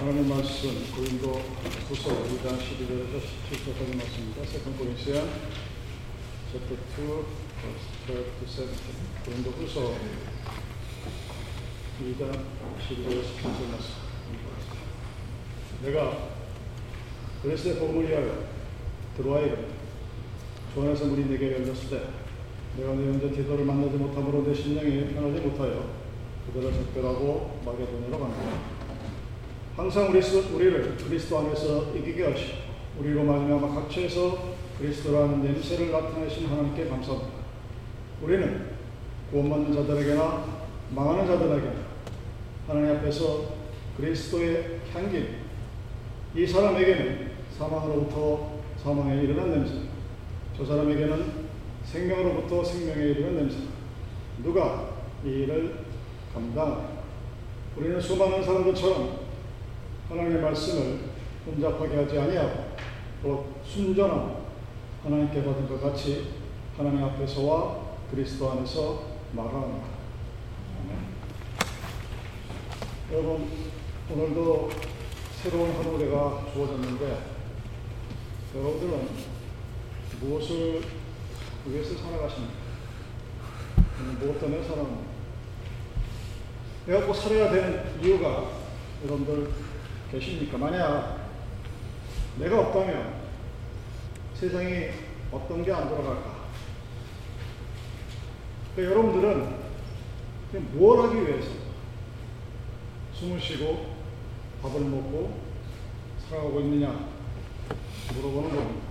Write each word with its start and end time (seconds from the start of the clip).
하나님 0.00 0.30
말씀 0.30 0.70
고린도 0.96 1.30
후서 1.86 2.08
2장 2.08 2.56
12절에서 2.56 3.20
17절까지 3.20 3.96
말씀입니다. 3.98 4.46
Second 4.46 4.78
Corinthians 4.78 5.28
chapter 6.50 6.78
2 6.96 7.04
verse 7.60 7.84
12 8.06 8.24
to 8.40 8.48
17 8.48 8.68
고린도 9.26 9.50
후서 9.50 9.94
2장 12.00 12.32
12절에서 12.80 13.20
17절 13.28 13.60
말씀 13.72 13.92
내가 15.82 16.28
그리스도의 17.42 17.78
복음을 17.78 18.08
위하여 18.08 18.46
드로아에 19.18 19.40
이르매 19.40 19.66
주 20.72 20.80
안에서 20.80 21.04
문이 21.04 21.28
내게 21.28 21.52
열렸을 21.52 21.90
때 21.90 22.06
내가 22.78 22.94
내 22.94 23.04
형제 23.04 23.30
디도를 23.32 23.66
만나지 23.66 23.98
못함으로 23.98 24.46
내 24.46 24.54
심령이 24.54 25.12
편하지 25.12 25.40
못하여 25.40 25.90
그들을 26.46 26.72
작별하고 26.72 27.60
마게도냐로 27.66 28.18
간다. 28.18 28.79
항상 29.80 30.10
우리, 30.10 30.20
우리를 30.20 30.96
그리스도 30.98 31.38
안에서 31.38 31.94
이기게 31.96 32.26
하시고 32.26 32.52
우리로 32.98 33.24
말미암아 33.24 33.66
각처에서 33.76 34.52
그리스도라는 34.78 35.42
냄새를 35.42 35.90
나타내신 35.90 36.48
하나님께 36.48 36.86
감사합니다. 36.86 37.30
우리는 38.20 38.66
구원받는 39.30 39.72
자들에게나 39.72 40.44
망하는 40.90 41.26
자들에게나 41.26 41.72
하나님 42.68 42.96
앞에서 42.98 43.54
그리스도의 43.96 44.80
향기 44.92 45.28
이 46.36 46.46
사람에게는 46.46 47.30
사망으로부터 47.56 48.60
사망에 48.76 49.22
이르는 49.22 49.50
냄새 49.50 49.74
저 50.58 50.66
사람에게는 50.66 51.24
생명으로부터 51.84 52.62
생명에 52.62 53.02
이르는 53.02 53.34
냄새 53.34 53.56
누가 54.42 54.90
이 55.24 55.28
일을 55.28 55.86
감당하나 56.34 57.00
우리는 57.78 57.98
수많은 57.98 58.44
사람들처럼 58.44 59.19
하나님의 60.10 60.42
말씀을 60.42 60.98
혼잡하게 61.46 61.96
하지 61.96 62.18
아니하고 62.18 62.64
곧 63.22 63.62
순전한 63.64 64.40
하나님께 65.04 65.44
받은 65.44 65.68
것 65.68 65.80
같이 65.80 66.30
하나님 66.76 67.04
앞에서와 67.04 67.90
그리스도 68.10 68.50
안에서 68.50 69.04
말합니다. 69.32 69.86
여러분 73.12 73.48
오늘도 74.10 74.70
새로운 75.42 75.76
하루가 75.76 76.44
주어졌는데 76.52 77.18
여러분들은 78.56 79.08
무엇을 80.20 80.80
위해서 81.66 81.94
살아가십니까? 81.96 82.54
무엇 84.18 84.40
때문에 84.40 84.62
살아갑니까? 84.62 85.10
내가 86.86 87.06
꼭 87.06 87.14
살아야 87.14 87.50
되는 87.50 88.02
이유가 88.02 88.50
여러분들 89.04 89.69
계십니까? 90.10 90.58
만약 90.58 91.28
내가 92.38 92.60
없다면 92.60 93.20
세상이 94.34 94.88
어떤 95.30 95.64
게 95.64 95.70
안 95.72 95.88
돌아갈까? 95.88 96.40
그러니까 98.74 98.96
여러분들은 98.96 99.60
뭘 100.72 101.00
하기 101.08 101.20
위해서 101.26 101.50
숨을 103.14 103.40
쉬고 103.40 103.94
밥을 104.62 104.80
먹고 104.80 105.38
살아가고 106.28 106.60
있느냐 106.60 107.08
물어보는 108.14 108.50
겁니다. 108.56 108.86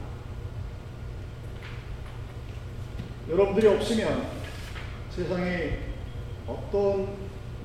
여러분들이 3.30 3.68
없으면 3.68 4.30
세상이 5.12 5.72
어떤 6.48 7.16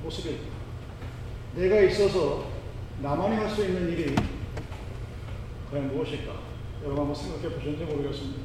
모습일까? 0.03 0.43
내가 1.55 1.79
있어서 1.81 2.54
나만이 3.01 3.35
할 3.35 3.49
수 3.49 3.63
있는 3.65 3.89
일이 3.89 4.15
과연 5.69 5.87
무엇일까? 5.93 6.33
여러분 6.83 6.99
한번 6.99 7.15
생각해 7.15 7.49
보셨는지 7.55 7.83
모르겠습니다. 7.85 8.41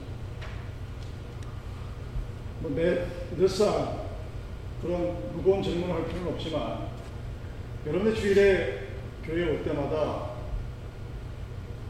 뭐 2.61 2.71
내, 2.75 3.07
늘상 3.37 4.01
그런 4.83 5.33
무거운 5.35 5.63
질문을 5.63 5.95
할 5.95 6.07
필요는 6.07 6.33
없지만 6.33 6.89
여러분의 7.87 8.15
주일에 8.15 8.89
교회에 9.25 9.51
올 9.51 9.65
때마다 9.65 10.31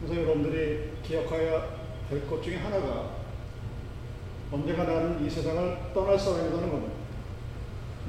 그래서 0.00 0.22
여러분들이 0.22 0.90
기억해야 1.02 1.80
될 2.08 2.26
것 2.28 2.42
중에 2.42 2.56
하나가 2.56 3.10
언젠가 4.50 4.82
나는 4.84 5.24
이 5.24 5.30
세상을 5.30 5.92
떠날 5.94 6.18
사람이라는 6.18 6.70
겁니다. 6.70 6.92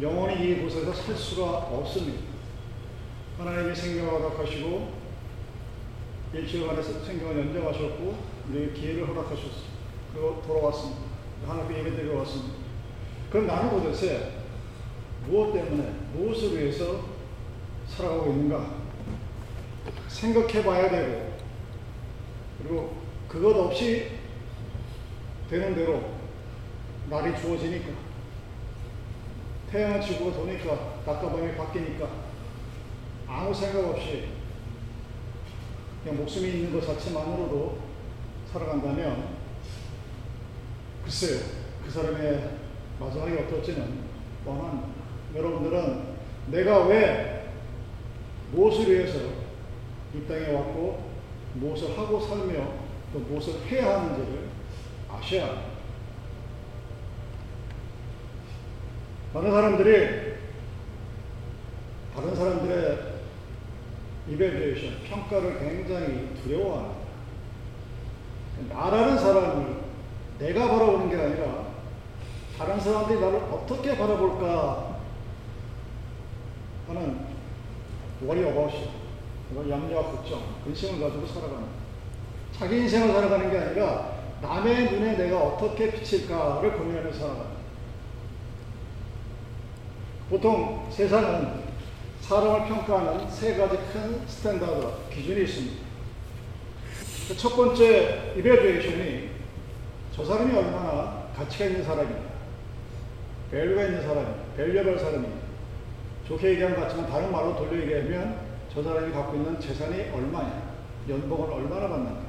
영원히 0.02 0.52
이 0.52 0.62
곳에서 0.62 0.92
살 0.92 1.16
수가 1.16 1.44
없습니다. 1.50 2.31
하나님이 3.38 3.76
생명을 3.76 4.12
허락하시고 4.12 5.02
일주일간에 6.34 6.82
생명을 6.82 7.40
연장하셨고 7.40 8.16
우리 8.50 8.74
기회를 8.74 9.08
허락하셨습니다. 9.08 9.72
그리고 10.14 10.42
돌아왔습니다. 10.46 11.02
하나님께 11.48 11.80
예배드리러 11.80 12.20
왔습니다. 12.20 12.54
그럼 13.32 13.48
나는 13.48 13.70
도대체 13.70 14.32
무엇 15.26 15.54
때문에 15.54 15.84
무엇을 16.14 16.58
위해서 16.58 17.06
살아가고 17.88 18.32
있는가 18.32 18.82
생각해 20.08 20.64
봐야 20.64 20.90
되고 20.90 21.34
그리고 22.60 22.98
그것 23.28 23.56
없이 23.56 24.12
되는 25.50 25.76
대로 25.76 26.02
날이 27.10 27.38
주어지니까 27.40 27.90
태양은 29.72 30.02
지구가 30.02 30.38
도니까 30.38 31.02
낮과 31.06 31.30
밤이 31.32 31.56
바뀌니까 31.56 32.31
아무 33.32 33.54
생각 33.54 33.86
없이 33.86 34.28
그냥 36.04 36.18
목숨이 36.18 36.50
있는 36.50 36.74
것 36.74 36.86
자체만으로도 36.86 37.80
살아간다면 38.52 39.38
글쎄요 41.04 41.40
그 41.84 41.90
사람의 41.90 42.58
마지막이 43.00 43.38
어떨지는 43.38 44.02
뻔한 44.44 44.92
여러분들은 45.34 46.12
내가 46.48 46.86
왜 46.88 47.54
무엇을 48.52 48.92
위해서 48.92 49.18
이 50.14 50.28
땅에 50.28 50.52
왔고 50.54 51.10
무엇을 51.54 51.98
하고 51.98 52.20
살며 52.20 52.74
또 53.14 53.20
무엇을 53.20 53.66
해야 53.68 54.00
하는지를 54.00 54.50
아셔야 55.10 55.48
합니다. 55.48 55.72
많은 59.34 59.52
사람들이 59.52 60.32
다른 62.14 62.36
사람들의 62.36 63.11
이벨레이션, 64.30 65.02
평가를 65.04 65.60
굉장히 65.60 66.34
두려워합니다. 66.44 67.02
나라는 68.70 69.18
사람을 69.18 69.82
내가 70.40 70.68
바라보는 70.68 71.10
게 71.10 71.16
아니라 71.16 71.66
다른 72.58 72.80
사람들이 72.80 73.20
나를 73.20 73.40
어떻게 73.52 73.98
바라볼까 73.98 75.00
하는 76.88 77.26
월이 78.24 78.44
어바웃이 78.44 78.90
염려와 79.56 80.04
걱정, 80.12 80.42
근심을 80.64 81.02
가지고 81.02 81.26
살아가는. 81.26 81.66
자기 82.58 82.78
인생을 82.78 83.14
살아가는 83.14 83.50
게 83.50 83.58
아니라 83.58 84.12
남의 84.42 84.92
눈에 84.92 85.18
내가 85.18 85.40
어떻게 85.40 85.92
비칠까를 85.92 86.78
고민하며 86.78 87.12
살아가는. 87.12 87.62
보통 90.30 90.88
세상은 90.92 91.61
사람을 92.32 92.66
평가하는 92.66 93.30
세 93.30 93.58
가지 93.58 93.76
큰 93.92 94.26
standard, 94.26 94.88
기준이 95.14 95.44
있습니다. 95.44 95.76
그첫 97.28 97.58
번째 97.58 98.34
이베듀에이션이 98.38 99.32
저 100.16 100.24
사람이 100.24 100.56
얼마나 100.56 101.28
가치가 101.36 101.66
있는 101.66 101.84
사람이냐, 101.84 102.20
value가 103.52 103.84
있는 103.84 104.02
사람이냐, 104.02 104.36
valuable 104.56 104.98
사람이냐. 104.98 105.34
좋게 106.26 106.52
얘기하면 106.52 106.80
가치지만 106.80 107.10
다른 107.10 107.34
말로 107.34 107.54
돌려 107.58 107.82
얘기하면 107.82 108.38
저 108.74 108.82
사람이 108.82 109.12
갖고 109.12 109.36
있는 109.36 109.60
재산이 109.60 110.12
얼마냐, 110.14 110.72
연봉을 111.10 111.52
얼마나 111.52 111.90
받는가. 111.90 112.22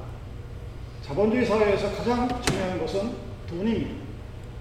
자본주의 1.01 1.45
사회에서 1.45 1.95
가장 1.95 2.27
중요한 2.41 2.77
것은 2.77 3.13
돈입니다. 3.47 4.03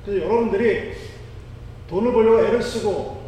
그래서 0.05 0.25
여러분들이 0.25 0.93
돈을 1.89 2.13
벌려고 2.13 2.45
애를 2.45 2.63
쓰고 2.63 3.22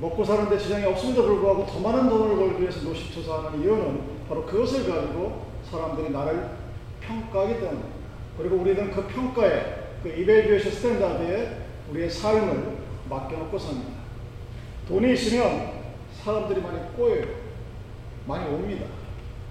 먹고 0.00 0.24
사는데 0.24 0.58
지장이 0.58 0.84
없음에도 0.84 1.24
불구하고 1.24 1.66
더 1.66 1.80
많은 1.80 2.08
돈을 2.08 2.36
벌기 2.36 2.62
위해서 2.62 2.82
노심초사하는 2.82 3.60
이유는 3.60 4.00
바로 4.28 4.44
그것을 4.44 4.88
가지고 4.88 5.46
사람들이 5.68 6.10
나를 6.10 6.50
평가하기 7.00 7.54
때문입니다. 7.54 7.88
그리고 8.36 8.56
우리는 8.56 8.90
그 8.92 9.06
평가에 9.08 9.88
그 10.02 10.08
evaluation 10.08 10.70
standard에 10.70 11.56
우리의 11.90 12.08
삶을 12.08 12.78
맡겨놓고 13.10 13.58
삽니다. 13.58 13.90
돈이 14.86 15.12
있으면 15.14 15.72
사람들이 16.22 16.60
많이 16.60 16.78
꼬여요. 16.96 17.26
많이 18.26 18.48
옵니다. 18.48 18.86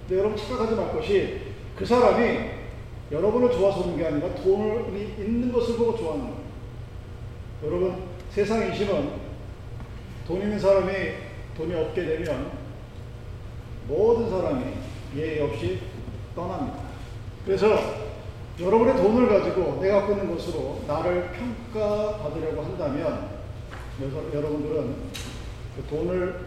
근데 0.07 0.19
여러분 0.19 0.37
착각하지 0.37 0.75
말 0.75 0.93
것이 0.93 1.41
그 1.75 1.85
사람이 1.85 2.57
여러분을 3.11 3.51
좋아서 3.51 3.81
오는 3.81 3.97
게 3.97 4.05
아니라 4.05 4.33
돈이 4.35 5.15
있는 5.17 5.51
것을 5.51 5.75
보고 5.75 5.97
좋아하는 5.97 6.25
거예요. 6.25 6.37
여러분 7.65 8.03
세상 8.29 8.65
인심은 8.65 9.26
돈 10.27 10.41
있는 10.41 10.59
사람이 10.59 10.91
돈이 11.55 11.73
없게 11.73 12.03
되면 12.03 12.51
모든 13.87 14.29
사람이 14.29 14.61
예의 15.15 15.39
없이 15.41 15.79
떠납니다. 16.35 16.79
그래서 17.45 17.67
여러분의 18.59 18.97
돈을 18.97 19.29
가지고 19.29 19.79
내가 19.81 20.01
갖고 20.01 20.13
있는 20.13 20.35
것으로 20.35 20.83
나를 20.85 21.31
평가받으려고 21.31 22.61
한다면 22.61 23.37
여러분들은 24.33 24.95
그 25.77 25.83
돈을 25.89 26.39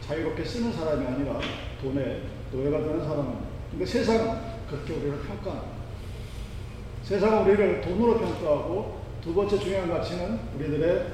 자유롭게 0.00 0.42
쓰는 0.42 0.72
사람이 0.72 1.06
아니라 1.06 1.38
돈에 1.82 2.22
노예가 2.52 2.78
되는 2.78 3.04
사람입니다. 3.04 3.40
근데 3.70 3.84
세상은 3.84 4.40
그렇게 4.70 4.94
우리를 4.94 5.18
평가합니다. 5.18 5.76
세상은 7.02 7.42
우리를 7.42 7.82
돈으로 7.82 8.18
평가하고 8.18 9.02
두 9.22 9.34
번째 9.34 9.58
중요한 9.58 9.90
가치는 9.90 10.40
우리들의 10.56 11.06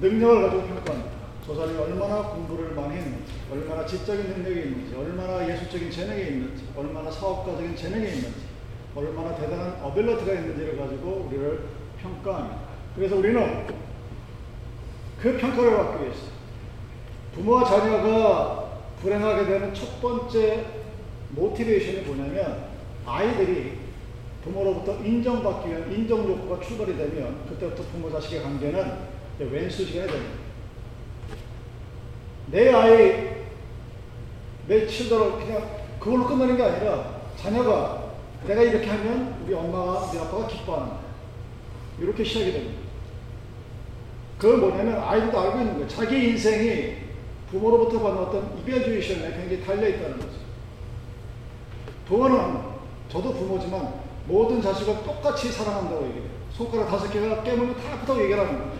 능력을 0.00 0.42
가지고 0.42 0.62
평가합니다. 0.62 1.19
저 1.50 1.56
사람이 1.56 1.76
얼마나 1.78 2.22
공부를 2.22 2.74
많이 2.76 2.94
했는지, 2.94 3.32
얼마나 3.50 3.84
지적인 3.84 4.22
능력이 4.24 4.68
있는지, 4.68 4.94
얼마나 4.94 5.48
예술적인 5.48 5.90
재능이 5.90 6.22
있는지, 6.22 6.62
얼마나 6.76 7.10
사업가적인 7.10 7.74
재능이 7.74 8.06
있는지, 8.06 8.42
얼마나 8.94 9.34
대단한 9.34 9.80
어빌러티가 9.82 10.32
있는지를 10.32 10.78
가지고 10.78 11.26
우리를 11.28 11.64
평가합니다. 12.00 12.60
그래서 12.94 13.16
우리는 13.16 13.66
그 15.20 15.36
평가를 15.38 15.76
받기 15.76 16.04
위해서 16.04 16.20
부모와 17.34 17.64
자녀가 17.64 18.70
불행하게 19.02 19.46
되는 19.46 19.74
첫 19.74 20.00
번째 20.00 20.66
모티베이션이 21.30 22.02
뭐냐면 22.02 22.66
아이들이 23.04 23.72
부모로부터 24.44 25.02
인정받기 25.04 25.68
위한 25.68 25.92
인정 25.92 26.20
욕구가 26.28 26.60
출발이 26.64 26.96
되면 26.96 27.44
그때부터 27.48 27.82
부모 27.90 28.08
자식의 28.08 28.40
관계는 28.40 28.98
왼수 29.40 29.84
시간이 29.84 30.12
됩니다. 30.12 30.39
내 32.50 32.72
아이 32.72 33.30
내 34.66 34.86
칠더러 34.86 35.38
그냥 35.38 35.80
그걸로 35.98 36.26
끝나는 36.26 36.56
게 36.56 36.62
아니라 36.62 37.20
자녀가 37.36 38.10
내가 38.46 38.62
이렇게 38.62 38.88
하면 38.88 39.42
우리 39.44 39.54
엄마가 39.54 40.10
우리 40.10 40.18
아빠가 40.18 40.46
기뻐하는 40.46 40.92
이렇게 41.98 42.24
시작이 42.24 42.52
됩니다. 42.52 42.80
그건 44.38 44.60
뭐냐면 44.60 45.02
아이들도 45.02 45.38
알고 45.38 45.58
있는 45.58 45.74
거예요. 45.74 45.88
자기 45.88 46.30
인생이 46.30 46.96
부모로부터 47.50 48.00
받는 48.00 48.22
어떤 48.22 48.58
이별주의션에 48.58 49.32
굉장히 49.32 49.62
달려있다는 49.64 50.18
거죠. 50.18 50.32
부모는 52.06 52.60
저도 53.10 53.34
부모지만 53.34 53.92
모든 54.26 54.62
자식을 54.62 55.02
똑같이 55.04 55.50
사랑한다고 55.50 56.06
얘기해요. 56.06 56.30
손가락 56.52 56.88
다섯 56.88 57.10
개가 57.10 57.42
깨물면 57.42 57.76
다 57.76 57.94
아프다고 57.94 58.22
얘기를 58.22 58.40
하는 58.40 58.58
거예요. 58.58 58.72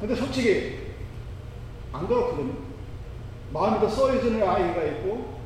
근데 0.00 0.14
솔직히 0.14 0.81
안 1.92 2.06
그렇거든요. 2.06 2.54
마음이 3.52 3.80
더 3.80 3.88
써있는 3.88 4.42
아이가 4.48 4.82
있고 4.84 5.40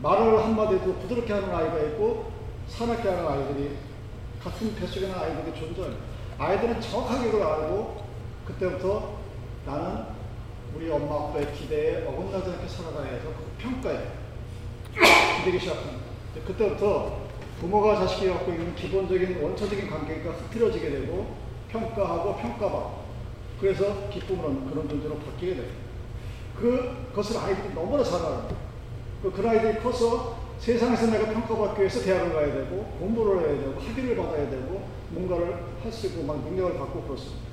말을 0.00 0.44
한마디도 0.44 0.94
부드럽게 0.94 1.32
하는 1.32 1.52
아이가 1.52 1.78
있고 1.80 2.30
사납게 2.68 3.08
하는 3.08 3.26
아이들이 3.26 3.76
같은 4.42 4.74
뱃속에 4.76 5.06
있는 5.06 5.18
아이들이 5.18 5.58
존재합니다. 5.58 6.04
아이들은 6.38 6.80
정확하게 6.80 7.30
그걸 7.30 7.46
알고 7.46 8.04
그때부터 8.46 9.18
나는 9.66 10.04
우리 10.76 10.90
엄마 10.90 11.28
아빠의 11.28 11.52
기대에 11.52 12.06
어긋나지 12.06 12.50
않게 12.50 12.68
살아가야 12.68 13.06
해서 13.06 13.28
그 13.36 13.50
평가에 13.58 14.06
기대기 15.38 15.58
시작합니다. 15.58 15.98
그때부터 16.46 17.28
부모가 17.60 17.96
자식이 17.96 18.28
갖고 18.28 18.52
있는 18.52 18.74
기본적인 18.76 19.42
원초적인 19.42 19.90
관계가 19.90 20.30
흐트러지게 20.30 20.90
되고 20.90 21.34
평가하고 21.70 22.36
평가받고 22.36 23.08
그래서 23.60 24.08
기쁨으로는 24.10 24.70
그런 24.70 24.88
존재로 24.88 25.16
바뀌게 25.18 25.56
돼요. 25.56 25.87
그, 26.60 27.10
것을 27.14 27.36
아이들이 27.38 27.74
너무나 27.74 28.02
잘 28.02 28.20
알아요. 28.20 28.48
그, 29.22 29.30
그 29.32 29.48
아이들이 29.48 29.78
커서 29.78 30.38
세상에서 30.58 31.06
내가 31.06 31.32
평가받기 31.32 31.80
위해서 31.80 32.00
대학을 32.02 32.32
가야 32.32 32.52
되고 32.52 32.84
공부를 32.98 33.40
해야 33.40 33.60
되고 33.60 33.80
학위를 33.80 34.16
받아야 34.16 34.50
되고 34.50 34.88
뭔가를 35.10 35.68
할 35.82 35.92
수 35.92 36.08
있고 36.08 36.24
막 36.24 36.44
능력을 36.44 36.78
갖고 36.78 37.02
그렇습니다. 37.02 37.48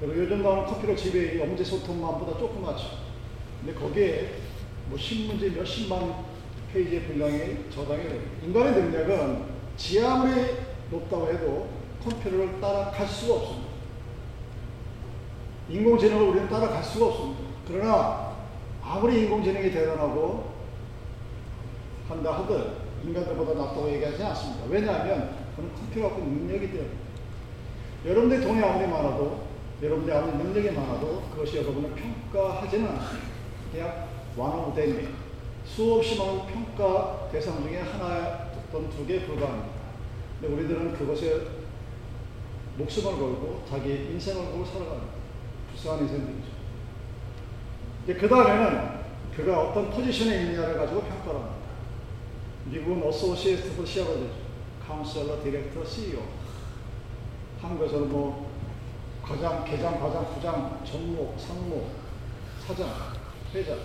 그리고 0.00 0.16
요즘 0.16 0.42
나오는 0.42 0.64
커피로 0.64 0.96
집에 0.96 1.42
엄지 1.42 1.64
소통만보다 1.64 2.38
조그맣죠. 2.38 2.86
근데 3.60 3.78
거기에 3.78 4.30
뭐 4.88 4.98
신문지 4.98 5.50
몇십만 5.50 6.24
페이지의 6.72 7.02
분량이 7.02 7.70
저장이 7.70 8.02
됩니다. 8.04 8.30
인간의 8.46 8.72
능력은 8.82 9.44
지 9.76 10.00
아무리 10.00 10.56
높다고 10.90 11.28
해도 11.28 11.68
컴퓨터를 12.02 12.60
따라갈 12.60 13.06
수가 13.06 13.34
없습니다. 13.34 13.59
인공지능을 15.70 16.22
우리는 16.28 16.48
따라갈 16.48 16.82
수가 16.82 17.06
없습니다. 17.06 17.42
그러나 17.66 18.34
아무리 18.82 19.22
인공지능이 19.22 19.70
대단하고 19.70 20.50
한다 22.08 22.38
하든 22.38 22.90
인간들보다 23.04 23.54
낫다고 23.54 23.88
얘기하지 23.92 24.22
않습니다. 24.22 24.64
왜냐하면 24.68 25.36
그는 25.54 25.72
컴퓨터 25.74 26.08
갖고 26.08 26.22
능력이 26.22 26.72
때문에 26.72 26.90
여러분들이 28.04 28.42
돈이 28.42 28.62
아무리 28.62 28.86
많아도 28.86 29.44
여러분들이 29.80 30.16
아무리 30.16 30.36
능력이 30.36 30.70
많아도 30.76 31.22
그것이 31.32 31.58
여러분을 31.58 31.90
평가하지는 31.94 32.88
않습니다. 32.88 33.28
그냥 33.72 34.08
됩니다. 34.74 35.10
수없이 35.64 36.18
많은 36.18 36.46
평가 36.46 37.28
대상 37.30 37.62
중에 37.62 37.78
하나 37.80 38.50
어떤 38.68 38.90
두 38.90 39.06
개에 39.06 39.24
불과합니다. 39.24 39.68
근데 40.40 40.54
우리들은 40.54 40.94
그것에 40.94 41.46
목숨을 42.76 43.12
걸고 43.12 43.64
자기 43.68 44.08
인생을 44.12 44.46
걸고 44.46 44.64
살아갑니다. 44.64 45.20
불쌍한 45.70 46.02
인생들이죠. 46.02 46.50
그 48.06 48.28
다음에는 48.28 49.00
그가 49.34 49.60
어떤 49.60 49.90
포지션에 49.90 50.42
있느냐를 50.42 50.76
가지고 50.76 51.02
평가를 51.02 51.40
합니다. 51.40 51.56
미국은 52.66 53.06
associate부터 53.08 53.84
시작을 53.84 54.14
되죠. 54.14 54.34
카운셀러, 54.86 55.42
디렉터, 55.42 55.84
CEO. 55.84 56.20
한국에서는 57.60 58.08
뭐 58.10 58.50
과장, 59.22 59.64
계장, 59.64 60.00
과장, 60.00 60.34
부장, 60.34 60.82
전무, 60.84 61.38
상무, 61.38 61.86
사장, 62.66 62.88
회장 63.54 63.78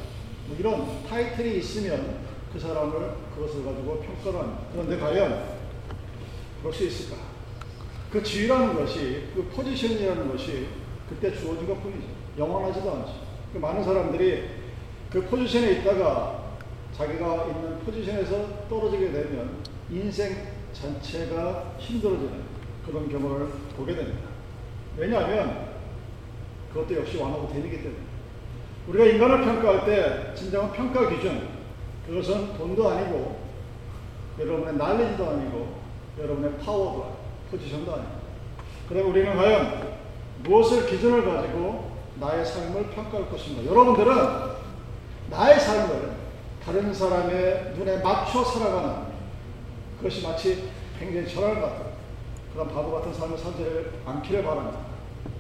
뭐 0.48 0.58
이런 0.58 1.04
타이틀이 1.08 1.58
있으면 1.60 2.20
그 2.52 2.60
사람을 2.60 3.16
그것을 3.36 3.66
가지고 3.66 4.00
평가를 4.02 4.40
합니다. 4.40 4.64
그런데 4.72 4.98
과연 4.98 5.56
그럴 6.62 6.74
수 6.74 6.86
있을까? 6.86 7.18
그 8.12 8.24
지위라는 8.24 8.76
것이 8.76 9.28
그 9.36 9.44
포지션이라는 9.54 10.32
것이 10.32 10.68
그때 11.10 11.34
주어진 11.34 11.68
것 11.68 11.82
뿐이죠. 11.82 12.08
영원하지도 12.38 12.92
않죠. 12.92 13.14
그 13.54 13.58
많은 13.60 13.84
사람들이 13.84 14.50
그 15.12 15.24
포지션에 15.26 15.74
있다가 15.74 16.46
자기가 16.94 17.46
있는 17.46 17.80
포지션에서 17.80 18.68
떨어지게 18.70 19.12
되면 19.12 19.58
인생 19.90 20.36
전체가 20.74 21.76
힘들어지는 21.78 22.44
그런 22.86 23.10
경험을 23.10 23.48
보게 23.78 23.96
됩니다. 23.96 24.30
왜냐하면 24.98 25.76
그것도 26.74 26.98
역시 26.98 27.18
완화가 27.18 27.48
되기 27.48 27.70
때문에. 27.70 27.96
우리가 28.88 29.06
인간을 29.06 29.46
평가할 29.46 29.86
때 29.86 30.36
진정한 30.36 30.72
평가 30.72 31.10
기준, 31.10 31.50
그것은 32.06 32.58
돈도 32.58 32.90
아니고, 32.90 33.40
여러분의 34.40 34.76
날리지도 34.76 35.28
아니고, 35.28 35.80
여러분의 36.20 36.58
파워도 36.60 37.04
아니고, 37.04 37.18
포지션도 37.52 37.94
아니고. 37.94 38.12
그럼 38.90 39.10
우리는 39.10 39.36
과연 39.36 39.95
무엇을 40.44 40.88
기준을 40.88 41.26
가지고 41.26 41.92
나의 42.20 42.46
삶을 42.46 42.88
평가할 42.92 43.30
것인가? 43.30 43.66
여러분들은 43.66 44.16
나의 45.30 45.60
삶을 45.60 46.12
다른 46.64 46.94
사람의 46.94 47.74
눈에 47.78 47.98
맞춰 47.98 48.44
살아가는 48.44 49.06
그것이 49.98 50.24
마치 50.26 50.70
굉장히 51.00 51.28
절할 51.28 51.62
같은 51.62 51.86
그런 52.54 52.68
바보 52.74 52.92
같은 52.94 53.14
삶을 53.14 53.38
살지 53.38 53.92
않기를 54.06 54.44
바랍니다. 54.44 54.80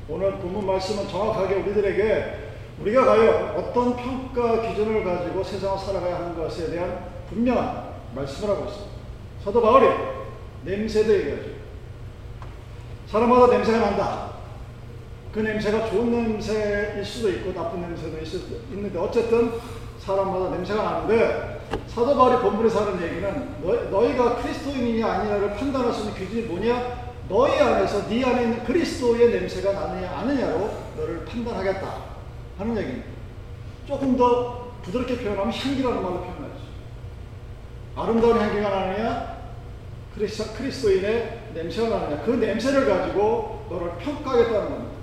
오늘 0.07 0.33
본문 0.33 0.65
말씀은 0.65 1.07
정확하게 1.07 1.55
우리들에게 1.55 2.45
우리가 2.81 3.05
과연 3.05 3.55
어떤 3.57 3.95
평가 3.95 4.61
기준을 4.61 5.03
가지고 5.03 5.43
세상을 5.43 5.79
살아가야 5.79 6.15
하는 6.17 6.35
것에 6.35 6.69
대한 6.69 7.09
분명한 7.29 7.95
말씀을 8.13 8.55
하고 8.55 8.65
있습니다. 8.65 8.95
사도 9.43 9.61
바울이 9.61 9.87
냄새도 10.63 11.13
얘기하죠. 11.13 11.49
사람마다 13.07 13.47
냄새가 13.47 13.79
난다. 13.79 14.34
그 15.35 15.41
냄새가 15.41 15.89
좋은 15.89 16.11
냄새일 16.11 17.03
수도 17.03 17.29
있고 17.29 17.53
나쁜 17.53 17.81
냄새도 17.81 18.17
있을 18.19 18.39
수 18.39 18.61
있는데 18.71 18.97
어쨌든 18.97 19.51
사람마다 19.99 20.51
냄새가 20.51 20.81
나는데 20.81 21.59
사도 21.87 22.15
바울이 22.15 22.41
본문에서 22.41 22.85
하는 22.85 23.03
얘기는 23.03 23.55
너, 23.91 24.07
희가 24.07 24.37
그리스도인이냐 24.37 25.05
아니냐를 25.05 25.55
판단할 25.55 25.91
수 25.91 26.03
있는 26.03 26.15
기준이 26.15 26.43
뭐냐? 26.43 27.15
너희 27.27 27.59
안에서 27.59 28.07
네 28.07 28.23
안에 28.23 28.43
있는 28.43 28.63
그리스도의 28.63 29.31
냄새가 29.31 29.73
나느냐 29.73 30.09
아느냐로 30.09 30.71
너를 30.95 31.25
판단하겠다 31.25 31.95
하는 32.57 32.77
얘기입니다. 32.77 33.09
조금 33.85 34.15
더 34.15 34.71
부드럽게 34.83 35.17
표현하면 35.17 35.51
향기라는 35.51 36.01
말로 36.01 36.21
표현하죠. 36.21 36.55
아름다운 37.97 38.39
향기가 38.39 38.69
나느냐 38.69 39.35
그리스도인의 40.15 41.39
냄새가 41.55 41.89
나느냐 41.89 42.21
그 42.21 42.31
냄새를 42.31 42.87
가지고 42.87 43.65
너를 43.69 43.97
평가하겠다는 43.97 44.69
겁니다. 44.69 44.94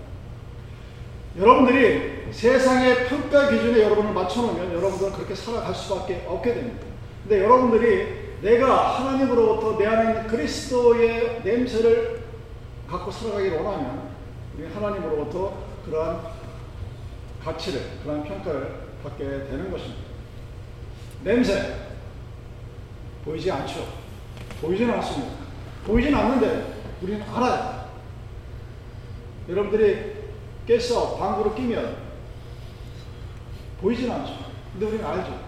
여러분들이 1.38 2.30
세상의 2.30 3.08
평가 3.08 3.48
기준에 3.48 3.82
여러분을 3.82 4.12
맞춰놓으면 4.12 4.74
여러분들은 4.74 5.12
그렇게 5.12 5.34
살아갈 5.34 5.74
수밖에 5.74 6.24
없게 6.26 6.54
됩니다. 6.54 6.86
근데 7.22 7.42
여러분들이 7.42 8.22
내가 8.42 8.98
하나님으로부터 8.98 9.78
내 9.78 9.86
안에 9.86 10.10
있는 10.10 10.26
그리스도의 10.26 11.40
냄새를 11.44 12.22
갖고 12.88 13.10
살아가기를 13.10 13.58
원하면 13.58 14.10
우리 14.56 14.66
하나님으로부터 14.66 15.54
그러한 15.86 16.20
가치를, 17.42 17.80
그러한 18.02 18.24
평가를 18.24 18.74
받게 19.02 19.24
되는 19.24 19.70
것입니다. 19.70 20.02
냄새. 21.24 21.76
보이지 23.24 23.50
않죠. 23.50 23.86
보이지는 24.60 24.94
않습니다. 24.94 25.32
보이지는 25.86 26.18
않는데 26.18 26.74
우리는 27.00 27.22
알아요. 27.22 27.88
여러분들이 29.48 30.12
깨서 30.66 31.16
방구로 31.16 31.54
끼면 31.54 31.97
보이진 33.81 34.11
않죠. 34.11 34.33
근데 34.73 34.87
우리는 34.87 35.04
알죠. 35.04 35.38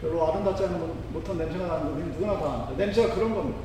별로 0.00 0.26
아름답지 0.28 0.64
않은 0.64 1.12
못한 1.12 1.38
냄새가 1.38 1.66
나는데 1.66 1.92
우리는 1.92 2.12
누구나 2.12 2.38
다 2.38 2.46
압니다. 2.46 2.72
냄새가 2.76 3.14
그런 3.14 3.34
겁니다. 3.34 3.58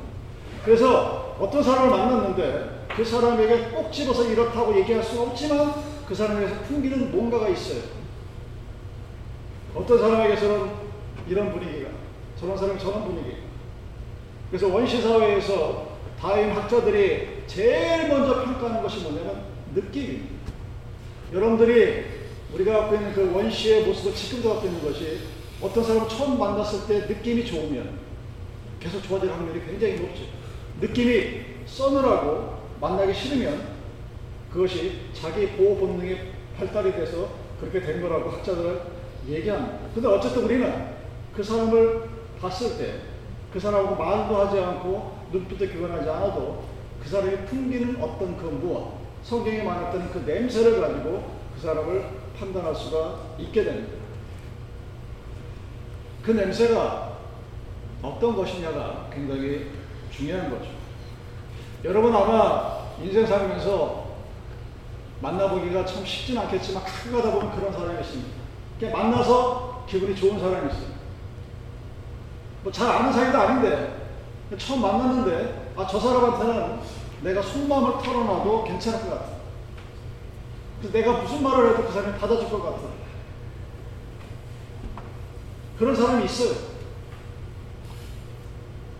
그래서 0.64 1.36
어떤 1.38 1.62
사람을 1.62 1.90
만났는데 1.90 2.86
그 2.94 3.04
사람에게 3.04 3.70
꼭 3.70 3.92
집어서 3.92 4.24
이렇다고 4.24 4.76
얘기할 4.78 5.02
수는 5.02 5.28
없지만 5.28 5.72
그 6.06 6.14
사람에게서 6.14 6.62
풍기는 6.62 7.12
뭔가가 7.12 7.48
있어요. 7.48 7.82
어떤 9.74 9.98
사람에게서는 9.98 10.70
이런 11.28 11.52
분위기가, 11.52 11.90
저런 12.40 12.56
사람이 12.56 12.78
저런 12.80 13.04
분위기. 13.04 13.36
그래서 14.50 14.68
원시사회에서 14.68 15.88
다인 16.18 16.50
학자들이 16.50 17.44
제일 17.46 18.08
먼저 18.08 18.42
평가하는 18.42 18.82
것이 18.82 19.02
뭐냐면 19.02 19.42
느낌입니다. 19.74 20.52
여러분들이 21.32 22.04
우리가 22.54 22.80
갖고 22.80 22.94
있는 22.94 23.12
그 23.12 23.32
원시의 23.34 23.84
모습을 23.84 24.14
지금도 24.14 24.54
갖고 24.54 24.66
있는 24.66 24.82
것이 24.82 25.18
어떤 25.60 25.84
사람을 25.84 26.08
처음 26.08 26.38
만났을 26.38 26.86
때 26.86 27.12
느낌이 27.12 27.44
좋으면 27.44 27.98
계속 28.80 29.02
좋아질 29.02 29.30
확률이 29.30 29.60
굉장히 29.66 29.96
높죠. 29.96 30.22
느낌이 30.80 31.42
서늘하고 31.66 32.58
만나기 32.80 33.12
싫으면 33.12 33.76
그것이 34.52 34.92
자기 35.12 35.48
보호 35.48 35.76
본능이 35.76 36.16
발달이 36.56 36.92
돼서 36.92 37.28
그렇게 37.60 37.80
된 37.80 38.00
거라고 38.00 38.30
학자들은 38.30 38.80
얘기합니다. 39.28 39.78
근데 39.94 40.08
어쨌든 40.08 40.44
우리는 40.44 40.94
그 41.34 41.42
사람을 41.42 42.08
봤을 42.40 42.78
때 42.78 43.18
그 43.52 43.58
사람하고 43.58 43.96
말도 43.96 44.36
하지 44.36 44.58
않고 44.58 45.18
눈빛도 45.32 45.68
교환하지 45.68 46.08
않아도 46.10 46.64
그 47.02 47.08
사람이 47.08 47.46
풍기는 47.46 47.96
어떤 48.02 48.36
그 48.36 48.46
무엇, 48.46 48.97
성경에 49.22 49.62
말했던 49.62 50.10
그 50.12 50.18
냄새를 50.18 50.80
가지고 50.80 51.36
그 51.54 51.60
사람을 51.60 52.04
판단할 52.38 52.74
수가 52.74 53.16
있게 53.38 53.64
됩니다. 53.64 53.98
그 56.22 56.30
냄새가 56.32 57.18
어떤 58.02 58.36
것이냐가 58.36 59.08
굉장히 59.12 59.70
중요한 60.10 60.50
거죠. 60.50 60.70
여러분 61.84 62.14
아마 62.14 62.78
인생 63.02 63.26
살면서 63.26 64.08
만나보기가 65.20 65.84
참 65.84 66.04
쉽진 66.04 66.38
않겠지만 66.38 66.82
가끔 66.84 67.12
가다 67.12 67.32
보면 67.32 67.56
그런 67.56 67.72
사람이 67.72 68.00
있습니다. 68.00 68.30
그냥 68.78 68.92
만나서 68.96 69.84
기분이 69.88 70.14
좋은 70.14 70.38
사람이 70.38 70.68
있어요. 70.68 70.98
뭐 72.62 72.72
잘 72.72 72.88
아는 72.88 73.12
사이도 73.12 73.38
아닌데 73.38 73.94
처음 74.58 74.82
만났는데 74.82 75.72
아 75.76 75.86
저 75.86 75.98
사람한테는 75.98 76.80
내가 77.22 77.42
속마음을 77.42 78.02
털어놔도 78.02 78.64
괜찮을 78.64 79.00
것 79.00 79.10
같아. 79.10 79.38
그래서 80.78 80.96
내가 80.96 81.22
무슨 81.22 81.42
말을 81.42 81.70
해도 81.70 81.84
그 81.84 81.92
사람이 81.92 82.18
받아줄 82.18 82.48
것 82.50 82.62
같아. 82.62 82.78
그런 85.78 85.94
사람이 85.94 86.24
있어요. 86.24 86.68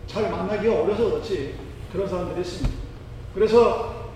잘 0.07 0.29
만나기가 0.29 0.81
어려서 0.81 1.05
그렇지 1.05 1.55
그런 1.91 2.07
사람들이 2.07 2.41
있습니다. 2.41 2.77
그래서 3.33 4.09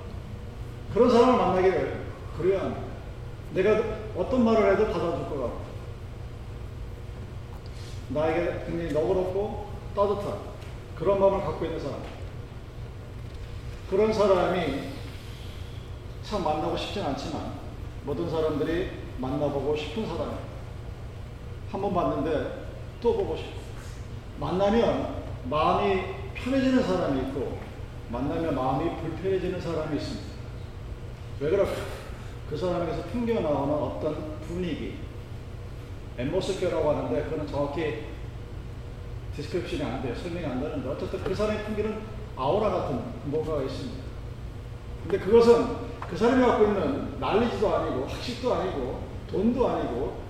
그런 0.93 1.09
사람을 1.09 1.37
만나기를 1.37 2.05
그래야 2.37 2.61
합니다. 2.61 2.81
내가 3.53 3.81
어떤 4.15 4.43
말을 4.43 4.73
해도 4.73 4.85
받아줄 4.91 5.29
것 5.29 5.41
같고 5.41 5.63
나에게 8.09 8.65
굉장히 8.65 8.91
너그럽고 8.91 9.69
따뜻한 9.95 10.37
그런 10.97 11.19
마음을 11.19 11.41
갖고 11.41 11.65
있는 11.65 11.79
사람 11.79 11.99
그런 13.93 14.11
사람이 14.11 14.89
참 16.23 16.43
만나고 16.43 16.75
싶진 16.75 17.03
않지만 17.03 17.53
모든 18.05 18.27
사람들이 18.27 18.89
만나보고 19.19 19.75
싶은 19.75 20.07
사람이에요. 20.07 20.39
한번 21.71 21.93
봤는데 21.93 22.69
또 22.99 23.15
보고 23.15 23.37
싶고 23.37 23.59
만나면 24.39 25.23
마음이 25.47 26.05
편해지는 26.33 26.81
사람이 26.81 27.21
있고 27.21 27.59
만나면 28.09 28.55
마음이 28.55 28.99
불편해지는 28.99 29.61
사람이 29.61 29.95
있습니다. 29.95 30.27
왜 31.41 31.51
그럴까? 31.51 31.71
그 32.49 32.57
사람에게서 32.57 33.03
풍겨나오는 33.09 33.75
어떤 33.75 34.39
분위기 34.39 34.95
atmosphere라고 36.17 36.89
하는데 36.89 37.23
그거는 37.25 37.45
정확히 37.45 38.05
description이 39.35 39.83
안 39.83 40.01
돼요. 40.01 40.15
설명이 40.15 40.47
안 40.47 40.59
되는데 40.59 40.89
어쨌든 40.89 41.23
그 41.23 41.35
사람이 41.35 41.63
풍기는 41.65 42.12
아우라 42.35 42.69
같은 42.69 43.01
뭔가가 43.25 43.63
있습니다. 43.63 44.03
근데 45.03 45.19
그것은 45.19 45.65
그 46.09 46.17
사람이 46.17 46.41
갖고 46.45 46.65
있는 46.65 47.19
난리지도 47.19 47.75
아니고 47.75 48.05
학식도 48.05 48.53
아니고 48.53 49.03
돈도 49.29 49.67
아니고 49.67 50.21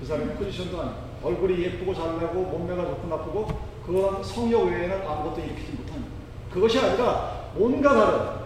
그 0.00 0.06
사람의 0.06 0.36
포지션도 0.36 0.80
아니고 0.80 0.96
얼굴이 1.22 1.62
예쁘고 1.62 1.94
잘나고 1.94 2.42
몸매가 2.42 2.84
좋고 2.84 3.08
나쁘고 3.08 3.48
그건 3.86 4.22
성욕 4.22 4.68
외에는 4.68 5.06
아무것도 5.06 5.40
일으키지 5.40 5.72
못합니다. 5.72 6.10
그것이 6.52 6.78
아니라 6.78 7.50
뭔가 7.54 7.94
다른 7.94 8.44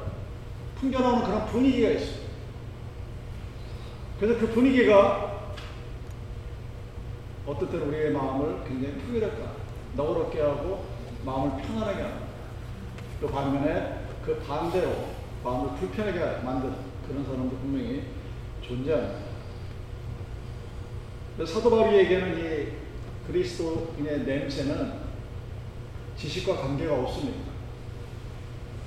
풍겨나오는 0.81 1.25
그런 1.25 1.47
분위기가 1.47 1.91
있어요. 1.91 2.29
그래서 4.19 4.41
그 4.41 4.49
분위기가 4.49 5.29
때는 7.71 7.89
우리의 7.89 8.13
마음을 8.13 8.63
굉장히 8.67 8.95
풍요롭게 8.99 9.43
너그럽게 9.97 10.41
하고 10.41 10.85
마음을 11.25 11.63
편안하게 11.63 12.03
하고 12.03 12.28
또 13.21 13.29
반면에 13.29 14.01
그 14.25 14.39
반대로 14.47 15.09
마음을 15.43 15.77
불편하게 15.79 16.43
만드는 16.45 16.75
그런 17.07 17.25
사람도 17.25 17.57
분명히 17.57 18.05
존재합니다. 18.63 19.29
사도 21.47 21.71
바울에게는 21.71 22.39
이 22.39 22.69
그리스도인의 23.27 24.21
냄새는 24.21 24.93
지식과 26.17 26.57
관계가 26.57 26.95
없습니다. 26.95 27.39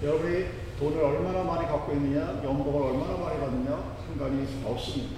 여러분이 0.04 0.46
돈을 0.78 1.04
얼마나 1.04 1.44
많이 1.44 1.68
갖고 1.68 1.94
있느냐, 1.94 2.42
연봉을 2.44 2.92
얼마나 2.92 3.18
많이 3.18 3.40
받느냐 3.40 3.96
상관이 4.06 4.48
없습니다. 4.66 5.16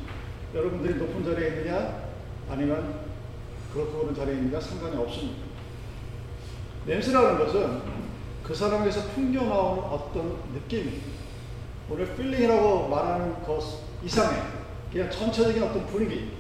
여러분들이 0.54 0.96
높은 0.96 1.24
자리에 1.24 1.48
있느냐, 1.50 2.04
아니면 2.50 3.00
그렇고 3.74 4.02
그런 4.02 4.16
자리에 4.16 4.36
있느냐 4.36 4.60
상관이 4.60 4.96
없습니다. 4.98 5.44
냄새라는 6.86 7.40
것은 7.40 8.03
그 8.44 8.54
사람에서 8.54 9.10
풍겨 9.12 9.44
나오는 9.44 9.84
어떤 9.84 10.38
느낌입니다. 10.54 11.08
오늘 11.90 12.16
feeling이라고 12.16 12.90
말하는 12.90 13.44
것 13.44 13.62
이상의 14.04 14.42
그냥 14.92 15.10
전체적인 15.10 15.64
어떤 15.64 15.86
분위기, 15.88 16.32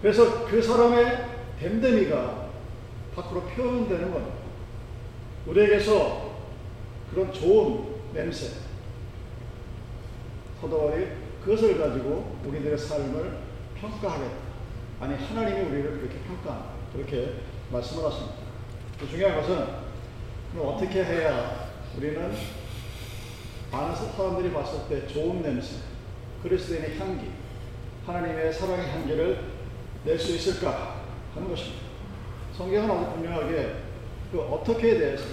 그래서 0.00 0.44
그 0.44 0.60
사람의 0.60 1.26
됨됨이가 1.60 2.48
밖으로 3.14 3.42
표현되는 3.42 4.12
겁니다. 4.12 4.36
우리에게서 5.46 6.32
그런 7.10 7.32
좋은 7.32 7.94
냄새, 8.12 8.48
서도월이 10.60 11.06
그것을 11.44 11.78
가지고 11.78 12.36
우리들의 12.44 12.76
삶을 12.76 13.38
평가하겠다. 13.80 14.36
아니, 15.00 15.14
하나님이 15.14 15.60
우리를 15.68 15.98
그렇게 15.98 16.18
평가한다. 16.20 16.66
그렇게 16.92 17.40
말씀을 17.72 18.04
하십니다. 18.04 18.34
중요한 19.10 19.40
것은 19.40 19.66
그럼 20.52 20.68
어떻게 20.68 21.02
해야 21.02 21.70
우리는 21.96 22.30
많은 23.70 23.96
사람들이 23.96 24.52
봤을 24.52 24.86
때 24.88 25.06
좋은 25.06 25.42
냄새, 25.42 25.76
그리스도인의 26.42 26.98
향기, 26.98 27.30
하나님의 28.06 28.52
사랑의 28.52 28.86
향기를 28.90 29.38
낼 30.04 30.18
수 30.18 30.34
있을까 30.34 31.00
하는 31.34 31.48
것입니다. 31.48 31.80
성경은 32.56 32.90
아주 32.90 33.12
분명하게 33.12 33.76
그 34.30 34.40
어떻게에 34.40 34.98
대해서 34.98 35.24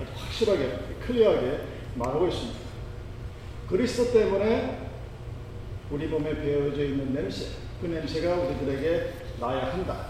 아주 0.00 0.10
확실하게 0.14 0.78
클리어하게 1.06 1.60
말하고 1.96 2.28
있습니다. 2.28 2.58
그리스도 3.68 4.12
때문에 4.12 4.88
우리 5.90 6.06
몸에 6.06 6.34
배어져 6.34 6.84
있는 6.84 7.12
냄새, 7.12 7.46
그 7.80 7.86
냄새가 7.86 8.36
우리들에게 8.36 9.12
나야 9.38 9.72
한다. 9.72 10.06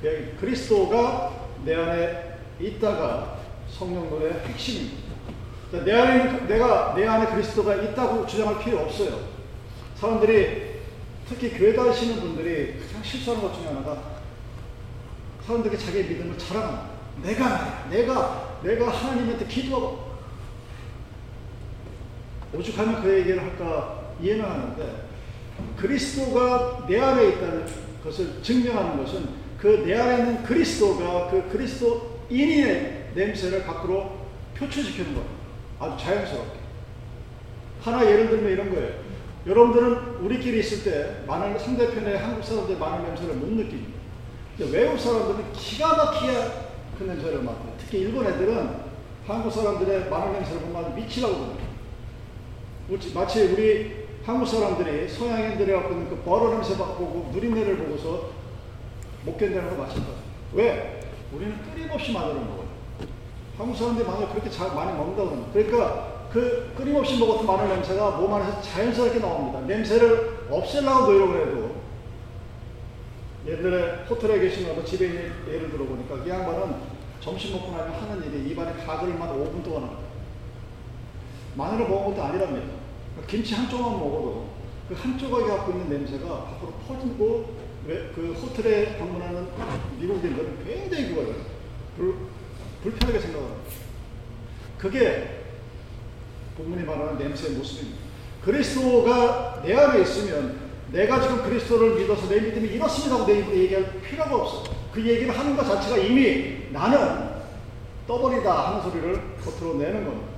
그 0.00 0.36
그리스도가 0.40 1.48
내 1.64 1.74
안에 1.74 2.38
있다가 2.60 3.37
성령 3.78 4.10
노래 4.10 4.32
핵심입니다. 4.44 5.14
내 5.84 5.92
안에 5.92 6.46
내가 6.46 6.94
내 6.96 7.06
안에 7.06 7.26
그리스도가 7.26 7.76
있다고 7.76 8.26
주장할 8.26 8.58
필요 8.64 8.80
없어요. 8.80 9.20
사람들이 9.94 10.80
특히 11.28 11.50
교회 11.50 11.74
다니시는 11.74 12.20
분들이 12.20 12.80
가장 12.80 13.02
실수하는 13.04 13.44
것 13.44 13.54
중에 13.54 13.66
하나가 13.66 14.02
사람들에게 15.46 15.78
자기의 15.78 16.04
믿음을 16.06 16.36
자랑합니다. 16.36 16.88
내가. 17.22 17.86
내가 17.90 18.58
내가 18.62 18.90
하나님한테 18.90 19.46
기도하고 19.46 20.08
오죽하면 22.52 23.02
그 23.02 23.18
얘기를 23.18 23.40
할까 23.40 24.12
이해는 24.20 24.44
하는데 24.44 25.08
그리스도가 25.76 26.86
내 26.88 26.98
안에 26.98 27.28
있다는 27.28 27.66
것을 28.02 28.42
증명하는 28.42 29.04
것은 29.04 29.28
그 29.60 29.84
내 29.84 29.94
안에 29.94 30.18
있는 30.18 30.42
그리스도가 30.42 31.30
그 31.30 31.48
그리스도인의 31.50 32.97
냄새를 33.18 33.64
밖으로 33.64 34.16
표출시키는 34.56 35.14
거예요. 35.14 35.28
아주 35.80 36.04
자연스럽게. 36.04 36.58
하나 37.82 38.04
예를 38.04 38.30
들면 38.30 38.52
이런 38.52 38.74
거예요. 38.74 39.08
여러분들은 39.46 40.24
우리끼리 40.24 40.60
있을 40.60 40.84
때 40.84 41.24
많은 41.26 41.58
상대편의 41.58 42.18
한국 42.18 42.44
사람들의 42.44 42.78
많은 42.78 43.06
냄새를 43.06 43.34
못 43.34 43.48
느낍니다. 43.48 43.98
외국 44.58 44.98
사람들은 44.98 45.52
기가 45.52 45.96
막히게 45.96 46.32
그 46.98 47.04
냄새를 47.04 47.42
맡아요. 47.42 47.74
특히 47.78 48.00
일본 48.00 48.26
애들은 48.26 48.88
한국 49.26 49.50
사람들의 49.50 50.10
많은 50.10 50.32
냄새를 50.32 50.60
보면 50.62 50.94
미치라고 50.96 51.34
그러요 51.34 51.68
마치 53.14 53.42
우리 53.42 54.08
한국 54.24 54.46
사람들이 54.46 55.08
서양인들이 55.08 55.72
갖고 55.72 55.92
있는 55.92 56.08
그 56.08 56.16
버러 56.16 56.50
냄새 56.50 56.74
맡고 56.76 57.30
누린내를 57.32 57.76
보고서 57.78 58.30
못 59.24 59.36
견디는 59.38 59.70
거 59.70 59.82
마찬가지. 59.82 60.18
왜? 60.52 61.00
우리는 61.32 61.56
끊임없이 61.62 62.12
마늘을 62.12 62.40
먹어요. 62.40 62.67
한국 63.58 63.76
사람들이 63.76 64.06
마늘 64.06 64.28
그렇게 64.28 64.48
잘 64.48 64.72
많이 64.72 64.92
합니다. 64.92 65.50
그러니까 65.52 66.28
그 66.32 66.72
끊임없이 66.76 67.18
먹었던 67.18 67.44
마늘 67.44 67.68
냄새가 67.68 68.12
몸 68.12 68.32
안에서 68.32 68.62
자연스럽게 68.62 69.18
나옵니다. 69.18 69.60
냄새를 69.62 70.46
없애려고 70.48 71.12
노력을 71.12 71.40
해도 71.40 71.78
옛날에 73.46 74.04
호텔에 74.04 74.38
계시면 74.38 74.84
집에 74.84 75.06
있는 75.06 75.32
예를 75.48 75.70
들어보니까 75.70 76.24
이 76.24 76.28
양반은 76.28 76.76
점심 77.20 77.52
먹고 77.52 77.72
나면 77.72 77.94
하는 77.94 78.24
일이 78.26 78.50
입안에 78.50 78.84
가글만 78.84 79.28
5분 79.28 79.64
동안 79.64 79.82
합니다. 79.82 80.02
마늘을 81.56 81.88
먹은 81.88 82.14
것도 82.14 82.22
아니랍니다. 82.22 82.66
그러니까 83.14 83.26
김치 83.26 83.54
한 83.54 83.68
조각 83.68 83.90
먹어도 83.98 84.48
그한 84.88 85.18
조각이 85.18 85.48
갖고 85.48 85.72
있는 85.72 85.88
냄새가 85.88 86.44
밖으로 86.44 86.72
퍼지고 86.86 87.56
그 88.14 88.38
호텔에 88.40 88.98
방문하는 88.98 89.48
미국인들은 89.98 90.64
굉장히 90.64 91.14
불, 91.96 92.14
불편하게 92.82 93.20
생각합니다. 93.20 93.60
그게 94.78 95.40
본문이 96.56 96.84
말하는 96.84 97.18
냄새의 97.18 97.54
모습입니다. 97.54 97.98
그리스도가 98.44 99.62
내 99.64 99.74
안에 99.74 100.02
있으면 100.02 100.68
내가 100.92 101.20
지금 101.20 101.42
그리스도를 101.42 101.96
믿어서 101.96 102.28
내 102.28 102.40
믿음이 102.40 102.68
이렇습니다고 102.68 103.26
내 103.26 103.40
입으로 103.40 103.56
얘기할 103.56 104.00
필요가 104.00 104.36
없어. 104.36 104.64
그 104.92 105.04
얘기를 105.04 105.36
하는 105.36 105.56
것 105.56 105.64
자체가 105.64 105.98
이미 105.98 106.68
나는 106.70 107.28
떠버리다 108.06 108.68
하는 108.68 108.82
소리를 108.82 109.20
겉으로 109.44 109.78
내는 109.78 110.04
겁니다. 110.04 110.28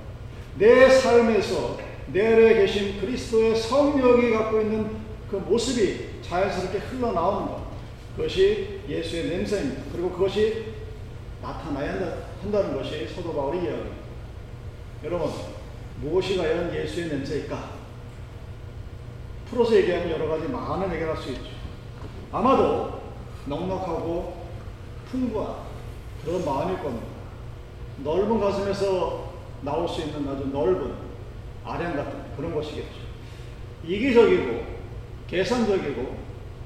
내 0.57 0.89
삶에서 0.89 1.77
내 2.11 2.33
안에 2.33 2.53
계신 2.55 2.99
그리스도의 2.99 3.55
성령이 3.55 4.31
갖고 4.31 4.59
있는 4.61 4.89
그 5.29 5.37
모습이 5.37 6.21
자연스럽게 6.21 6.79
흘러나오는 6.79 7.47
것. 7.47 7.61
그것이 8.17 8.81
예수의 8.89 9.29
냄새입니다. 9.29 9.83
그리고 9.93 10.11
그것이 10.11 10.65
나타나야 11.41 12.17
한다는 12.41 12.77
것이 12.77 13.07
사도 13.07 13.33
바울의 13.33 13.63
이야기입니다. 13.63 13.95
여러분, 15.03 15.31
무엇이 16.01 16.37
과연 16.37 16.73
예수의 16.73 17.07
냄새일까? 17.07 17.81
풀어서 19.49 19.75
얘기하면 19.75 20.11
여러 20.11 20.27
가지 20.27 20.47
많은 20.47 20.93
얘기를 20.93 21.13
할 21.13 21.21
수 21.21 21.31
있죠. 21.31 21.49
아마도 22.31 23.01
넉넉하고 23.45 24.45
풍부한 25.09 25.55
그런 26.23 26.45
마음일 26.45 26.81
겁니다. 26.81 27.07
넓은 28.03 28.39
가슴에서 28.39 29.31
나올 29.61 29.87
수 29.87 30.01
있는 30.01 30.27
아주 30.29 30.47
넓은 30.47 30.93
아량 31.65 31.95
같은 31.95 32.35
그런 32.35 32.55
것이겠죠. 32.55 33.01
이기적이고 33.85 34.63
계산적이고 35.27 36.15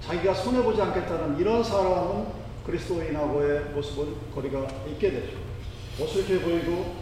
자기가 0.01 0.33
손해보지 0.33 0.81
않겠다는 0.81 1.39
이런 1.39 1.63
사람은 1.63 2.27
그리스도인하고의 2.65 3.65
모습은 3.75 4.31
거리가 4.33 4.67
있게 4.89 5.11
되죠. 5.11 5.37
어설프게 6.01 6.41
보이고 6.41 6.95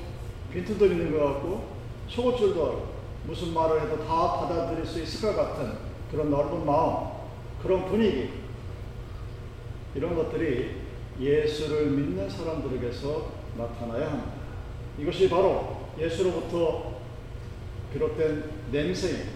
빈틈도 0.51 0.85
있는 0.85 1.17
것 1.17 1.25
같고 1.25 1.73
속을 2.09 2.37
줄도 2.37 2.65
알고 2.65 2.93
무슨 3.25 3.53
말을 3.53 3.81
해도 3.81 4.05
다 4.05 4.41
받아들일 4.41 4.85
수 4.85 5.01
있을 5.01 5.33
것 5.33 5.35
같은 5.35 5.77
그런 6.11 6.29
넓은 6.29 6.65
마음, 6.65 7.07
그런 7.61 7.85
분위기 7.85 8.29
이런 9.95 10.15
것들이 10.15 10.81
예수를 11.19 11.91
믿는 11.91 12.29
사람들에게서 12.29 13.31
나타나야 13.57 14.11
합니다. 14.11 14.31
이것이 14.99 15.29
바로 15.29 15.87
예수로부터 15.97 16.97
비롯된 17.93 18.51
냄새입니다. 18.71 19.31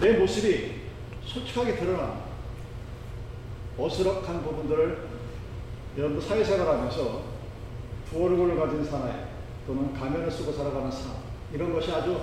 내 0.00 0.12
모습이 0.18 0.82
솔직하게 1.24 1.76
드러나 1.76 2.24
어스럭한 3.78 4.42
부분들을 4.42 5.11
여러분들 5.96 6.26
사회생활 6.26 6.66
하면서 6.66 7.22
두 8.08 8.24
얼굴을 8.24 8.56
가진 8.56 8.84
사나이 8.84 9.12
또는 9.66 9.92
가면을 9.92 10.30
쓰고 10.30 10.52
살아가는 10.52 10.90
삶 10.90 11.12
이런 11.52 11.72
것이 11.72 11.92
아주 11.92 12.20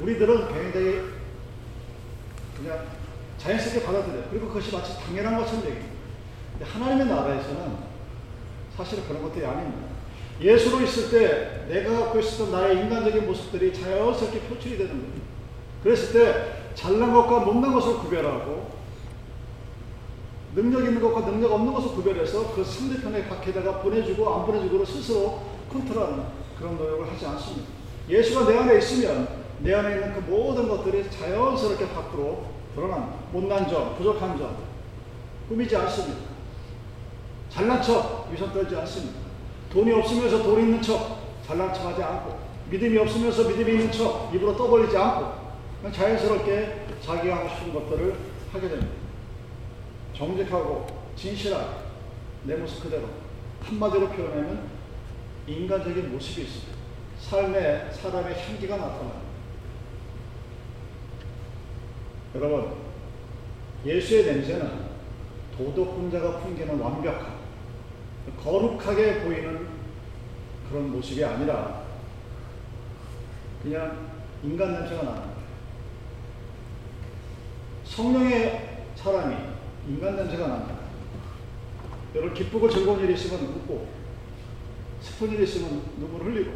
우리들은 0.00 0.48
굉장히 0.52 1.02
그냥 2.56 2.86
자연스럽게 3.38 3.84
받아들여요. 3.84 4.24
그리고 4.30 4.48
그것이 4.48 4.74
마치 4.74 4.96
당연한 4.98 5.38
것처럼 5.38 5.64
얘기합니다. 5.64 5.92
하나님의 6.64 7.06
나라에서는 7.06 7.76
사실은 8.76 9.04
그런 9.08 9.22
것들이 9.22 9.44
아닙니다. 9.44 9.88
예수로 10.40 10.80
있을 10.82 11.10
때 11.10 11.66
내가 11.68 11.98
갖고 11.98 12.18
있었던 12.18 12.52
나의 12.52 12.78
인간적인 12.78 13.26
모습들이 13.26 13.72
자연스럽게 13.72 14.40
표출이 14.40 14.78
되는 14.78 14.92
거예요. 14.92 15.22
그랬을 15.82 16.12
때 16.12 16.74
잘난 16.74 17.12
것과 17.12 17.40
못난 17.40 17.72
것을 17.72 17.94
구별하고 17.98 18.70
능력 20.54 20.84
있는 20.84 21.00
것과 21.00 21.30
능력 21.30 21.52
없는 21.52 21.72
것을 21.72 21.90
구별해서 21.92 22.54
그 22.54 22.62
상대편의 22.62 23.28
밖에다가 23.28 23.80
보내주고 23.80 24.34
안 24.34 24.46
보내주고를 24.46 24.84
스스로 24.84 25.40
컨트롤하는 25.72 26.24
그런 26.58 26.76
노력을 26.76 27.10
하지 27.10 27.24
않습니다. 27.26 27.68
예수가 28.08 28.50
내 28.50 28.58
안에 28.58 28.78
있으면 28.78 29.28
내 29.60 29.74
안에 29.74 29.94
있는 29.94 30.12
그 30.12 30.30
모든 30.30 30.68
것들이 30.68 31.10
자연스럽게 31.10 31.88
밖으로 31.88 32.44
드러난 32.74 33.14
못난 33.32 33.68
점, 33.68 33.96
부족한 33.96 34.36
점 34.36 34.56
꾸미지 35.48 35.74
않습니다. 35.76 36.20
잘난 37.48 37.82
척 37.82 38.28
위선 38.30 38.52
떨지 38.52 38.76
않습니다. 38.76 39.20
돈이 39.72 39.90
없으면서 39.92 40.42
돈 40.42 40.60
있는 40.60 40.82
척 40.82 41.18
잘난 41.46 41.72
척 41.72 41.86
하지 41.86 42.02
않고 42.02 42.38
믿음이 42.70 42.98
없으면서 42.98 43.48
믿음이 43.48 43.72
있는 43.72 43.92
척 43.92 44.30
입으로 44.34 44.56
떠벌리지 44.56 44.96
않고 44.96 45.42
자연스럽게 45.92 46.86
자기가 47.02 47.36
하고 47.36 47.48
싶은 47.48 47.74
것들을 47.74 48.14
하게 48.52 48.68
됩니다. 48.68 49.01
정직하고 50.22 50.86
진실하게 51.16 51.82
내 52.44 52.54
모습 52.54 52.84
그대로 52.84 53.08
한마디로 53.60 54.08
표현하면 54.10 54.68
인간적인 55.48 56.12
모습이 56.12 56.42
있습니다. 56.42 56.72
삶에 57.18 57.90
사람의 57.92 58.40
향기가 58.40 58.76
나타납니다. 58.76 59.20
여러분, 62.36 62.74
예수의 63.84 64.26
냄새는 64.26 64.92
도덕군자가 65.56 66.38
풍기는 66.38 66.78
완벽한 66.78 67.34
거룩하게 68.42 69.24
보이는 69.24 69.66
그런 70.68 70.92
모습이 70.92 71.24
아니라 71.24 71.82
그냥 73.60 74.08
인간 74.44 74.72
냄새가 74.72 75.02
나는 75.02 75.22
성령의 77.84 78.84
사람이 78.94 79.51
인간 79.88 80.16
냄새가 80.16 80.46
납니다. 80.46 80.76
여러분 82.14 82.34
기쁘고 82.34 82.68
즐거운 82.68 83.00
일이 83.00 83.14
있으면 83.14 83.40
웃고 83.40 83.88
슬픈 85.00 85.32
일이 85.32 85.44
있으면 85.44 85.82
눈물 85.98 86.24
흘리고 86.24 86.52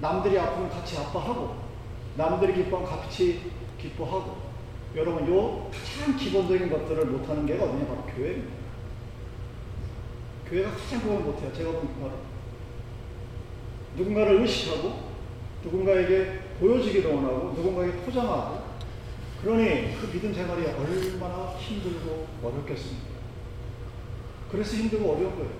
남들이 0.00 0.38
아프면 0.38 0.70
같이 0.70 0.96
아파하고 0.96 1.56
남들이 2.16 2.54
기뻐하면 2.54 2.88
같이 2.88 3.50
기뻐하고 3.80 4.36
여러분 4.96 5.28
요 5.28 5.70
가장 5.72 6.16
기본적인 6.16 6.70
것들을 6.70 7.06
못하는 7.06 7.44
게 7.44 7.54
어디냐 7.54 7.86
바로 7.86 8.02
교회입니다. 8.14 8.54
교회가 10.48 10.70
가장 10.70 11.00
그걸 11.00 11.18
못해요. 11.20 11.52
제가 11.52 11.72
본 11.72 11.88
바로 12.00 12.12
누군가를 13.96 14.40
의식하고 14.40 15.14
누군가에게 15.64 16.40
보여지기도 16.60 17.14
원하고 17.14 17.52
누군가에게 17.56 17.98
포장하고 17.98 18.63
그러니 19.44 19.94
그 20.00 20.10
믿음 20.10 20.32
생활이 20.32 20.64
얼마나 20.64 21.54
힘들고 21.58 22.26
어렵겠습니까? 22.42 23.04
그래서 24.50 24.76
힘들고 24.76 25.12
어려운 25.12 25.36
거예요. 25.36 25.50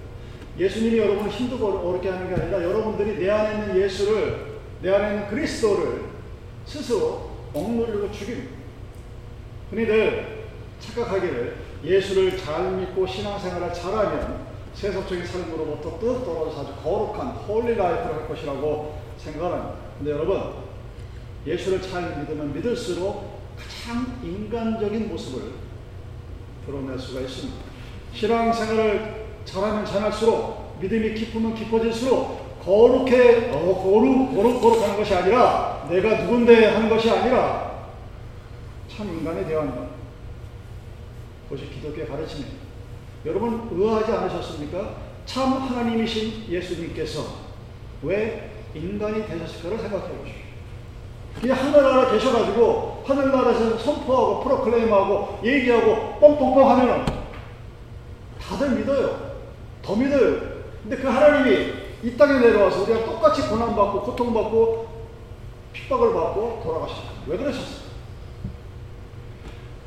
예수님이 0.59 0.99
여러분을 0.99 1.31
힘들고 1.31 1.67
어렵게 1.67 2.09
하는 2.09 2.35
게 2.35 2.41
아니라 2.41 2.63
여러분들이 2.63 3.19
내 3.19 3.29
안에 3.29 3.61
있는 3.61 3.83
예수를, 3.83 4.61
내 4.81 4.91
안에 4.91 5.15
있는 5.15 5.29
그리스도를 5.29 6.05
스스로 6.65 7.31
억누르고 7.53 8.11
죽입니다. 8.11 8.53
흔히들 9.69 10.45
착각하기를 10.81 11.57
예수를 11.85 12.39
잘 12.39 12.73
믿고 12.73 13.07
신앙생활을 13.07 13.75
잘하면 13.75 14.47
세속적인 14.73 15.27
삶으로부터 15.27 15.99
뚝 15.99 16.25
떨어져서 16.25 16.63
아주 16.63 16.75
거룩한 16.83 17.29
holy 17.47 17.75
life를 17.75 18.17
할 18.17 18.29
것이라고 18.29 18.99
생각합니다. 19.19 19.75
근데 19.99 20.11
여러분, 20.11 20.55
예수를 21.47 21.83
잘 21.83 22.21
믿으면 22.21 22.55
믿을수록 22.55 23.34
가장 23.57 24.19
인간적인 24.23 25.09
모습을 25.09 25.53
드러낼 26.67 26.99
수가 26.99 27.21
있습니다. 27.21 27.59
신앙생활을 28.15 29.27
잘하면 29.45 29.85
잘할수록 29.85 30.79
믿음이 30.81 31.15
깊으면 31.15 31.55
깊어질수록 31.55 32.63
거룩해 32.65 33.51
어, 33.53 33.83
거룩 33.83 34.35
거룩 34.35 34.61
거룩하는 34.61 34.97
것이 34.97 35.15
아니라 35.15 35.87
내가 35.91 36.23
누군데 36.23 36.67
하는 36.67 36.89
것이 36.89 37.11
아니라 37.11 37.91
참 38.89 39.09
인간에 39.09 39.45
대한 39.45 39.91
그것이 41.49 41.69
기독교의 41.71 42.09
가르침입니다. 42.09 42.65
여러분 43.27 43.69
의아하지 43.71 44.13
않으셨습니까? 44.13 44.97
참 45.27 45.53
하나님이신 45.53 46.47
예수님께서 46.49 47.25
왜 48.03 48.51
인간이 48.75 49.27
되셨을까를 49.27 49.79
생각해 49.79 50.09
보십시오. 50.19 50.45
그냥 51.41 51.59
하늘나라 51.59 52.11
계셔가지고 52.13 52.94
하늘나라에서 53.05 53.79
선포하고 53.79 54.43
프로클레임하고 54.45 55.41
얘기하고 55.45 56.19
뻥뻥뻥 56.21 56.71
하면은 56.71 57.07
다들 58.41 58.71
믿어요. 58.71 59.35
더 59.83 59.97
믿어요. 59.97 60.55
근데 60.83 60.97
그 60.97 61.09
하나님이 61.09 61.73
이 62.03 62.17
땅에 62.17 62.39
내려와서 62.39 62.83
우리가 62.83 63.05
똑같이 63.05 63.43
고난받고 63.49 64.03
고통받고 64.03 64.89
핍박을 65.73 66.13
받고 66.13 66.61
돌아가셨어요. 66.65 67.09
왜 67.27 67.37
그러셨어요? 67.37 67.85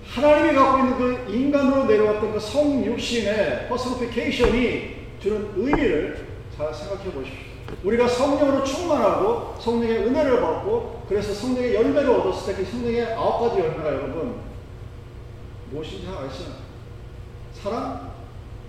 하나님이 0.07 0.55
갖고 0.55 0.79
있는 0.79 0.97
그 0.97 1.31
인간으로 1.31 1.85
내려왔던 1.85 2.33
그 2.33 2.39
성육신의 2.39 3.67
퍼스피케이션이 3.69 4.95
주는 5.21 5.51
의미를 5.55 6.27
잘 6.57 6.73
생각해 6.73 7.11
보십시오. 7.11 7.46
우리가 7.83 8.07
성령으로 8.07 8.63
충만하고 8.63 9.55
성령의 9.59 10.07
은혜를 10.07 10.41
받고 10.41 11.05
그래서 11.07 11.33
성령의 11.33 11.75
열매를 11.75 12.09
얻었을 12.09 12.55
때 12.55 12.63
그 12.63 12.71
성령의 12.71 13.13
아홉 13.13 13.41
가지 13.49 13.61
열매가 13.61 13.93
여러분 13.93 14.39
무엇인지 15.71 16.05
잘 16.05 16.25
아시죠? 16.25 16.51
사랑? 17.53 18.13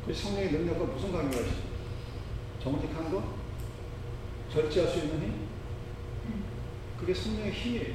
그 0.06 0.12
성령의 0.12 0.50
능력과 0.50 0.92
무슨 0.92 1.12
관계가 1.12 1.42
있어요? 1.42 1.68
정직한 2.62 3.10
거? 3.10 3.22
절제할 4.52 4.90
수 4.90 4.98
있는 4.98 5.20
힘? 5.20 5.48
그게 6.98 7.14
성령의 7.14 7.52
힘이에요. 7.52 7.94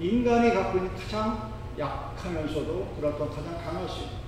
인간이 0.00 0.54
갖고 0.54 0.78
있는 0.78 0.90
가장 0.96 1.52
약하면서도 1.78 2.94
그렇던 2.96 3.30
가장 3.30 3.56
강할 3.64 3.88
수 3.88 4.00
있는. 4.00 4.20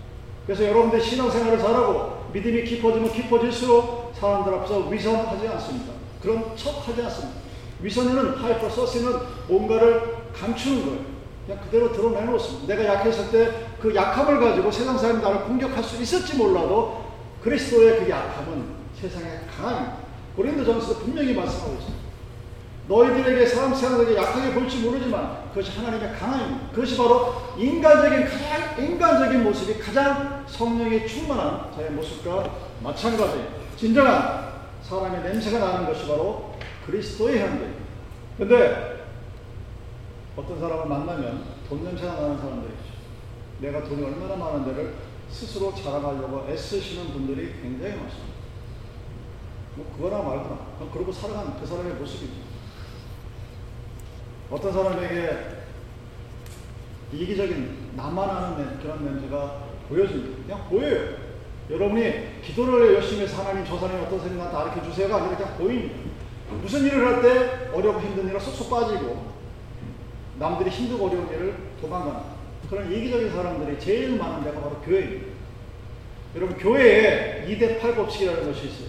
그래서 0.46 0.64
여러분들 0.64 1.00
신앙생활을 1.00 1.58
잘하고 1.58 2.30
믿음이 2.32 2.64
깊어지면 2.64 3.12
깊어질수록 3.12 4.12
사람들 4.14 4.54
앞에서 4.54 4.88
위선하지 4.88 5.48
않습니다. 5.48 5.91
그런 6.22 6.56
척 6.56 6.88
하지 6.88 7.02
않습니다. 7.02 7.40
위선에는 7.80 8.36
hypocrisy는 8.36 9.12
뭔가를 9.48 10.16
감추는 10.32 10.86
거예요. 10.86 11.12
그냥 11.46 11.60
그대로 11.64 11.92
드러내놓습니다. 11.92 12.74
내가 12.74 12.94
약했을 12.94 13.30
때 13.30 13.72
그 13.82 13.92
약함을 13.92 14.38
가지고 14.38 14.70
세상 14.70 14.96
사람이 14.96 15.20
나를 15.20 15.40
공격할 15.42 15.82
수 15.82 16.00
있을지 16.00 16.36
몰라도 16.36 17.04
그리스도의 17.42 17.98
그 17.98 18.08
약함은 18.08 18.64
세상에 18.94 19.40
강합니다. 19.56 19.96
고린도전서도 20.36 21.00
분명히 21.00 21.34
말씀하고 21.34 21.74
있습니다. 21.74 22.02
너희들에게 22.86 23.46
사람 23.46 23.74
세상에게 23.74 24.16
약하게 24.16 24.54
볼지 24.54 24.78
모르지만 24.78 25.48
그것이 25.48 25.72
하나님의 25.72 26.12
강함입니다. 26.16 26.70
그것이 26.72 26.96
바로 26.96 27.34
인간적인 27.58 28.24
가장 28.24 28.84
인간적인 28.84 29.42
모습이 29.42 29.80
가장 29.80 30.44
성령이 30.46 31.06
충만한 31.06 31.72
자의 31.74 31.90
모습과 31.90 32.54
마찬가지예요. 32.84 33.46
진정한 33.76 34.51
사람의 34.92 35.22
냄새가 35.22 35.58
나는 35.58 35.86
것이 35.86 36.06
바로 36.06 36.54
그리스도의 36.84 37.40
향기입니다. 37.40 37.82
근데 38.36 39.06
어떤 40.36 40.60
사람을 40.60 40.86
만나면 40.86 41.44
돈 41.66 41.82
냄새가 41.82 42.12
나는 42.12 42.38
사람들이 42.38 42.72
있죠. 42.74 42.92
내가 43.60 43.84
돈이 43.84 44.04
얼마나 44.04 44.36
많은데를 44.36 44.94
스스로 45.30 45.74
자랑하려고 45.74 46.46
애쓰시는 46.50 47.12
분들이 47.12 47.54
굉장히 47.62 47.96
많습니다. 47.96 48.32
뭐 49.76 49.90
그거나 49.96 50.22
말거나 50.22 50.58
그러고 50.92 51.10
살아가는 51.10 51.58
그 51.58 51.66
사람의 51.66 51.94
모습이죠. 51.94 52.52
어떤 54.50 54.72
사람에게 54.72 55.62
이기적인 57.14 57.92
나만 57.96 58.28
아는 58.28 58.78
그런 58.80 59.04
냄새가 59.06 59.64
보여집니다. 59.88 60.42
그냥 60.42 60.68
보여요. 60.68 61.16
여러분이 61.70 62.31
기도를 62.44 62.94
열심히 62.94 63.22
해서 63.22 63.42
하나님 63.42 63.64
저 63.64 63.78
사람이 63.78 64.00
어떤 64.02 64.20
생각 64.20 64.50
가르쳐 64.50 64.82
주세요가 64.84 65.16
아니라 65.16 65.36
그냥 65.36 65.56
보입니다. 65.56 65.94
무슨 66.60 66.84
일을 66.84 67.06
할 67.06 67.22
때 67.22 67.70
어렵고 67.72 68.00
힘든 68.00 68.28
일을 68.28 68.38
쏙쏙 68.40 68.68
빠지고 68.68 69.32
남들이 70.38 70.70
힘들고 70.70 71.06
어려운 71.06 71.28
일을 71.28 71.54
도망가는 71.80 72.20
그런 72.68 72.90
이기적인 72.92 73.30
사람들이 73.30 73.78
제일 73.78 74.16
많은 74.18 74.44
데가 74.44 74.60
바로 74.60 74.76
교회입니다. 74.84 75.26
여러분 76.34 76.56
교회에 76.56 77.46
2대 77.46 77.80
8 77.80 77.94
법칙이라는 77.94 78.44
것이 78.46 78.66
있어요. 78.66 78.88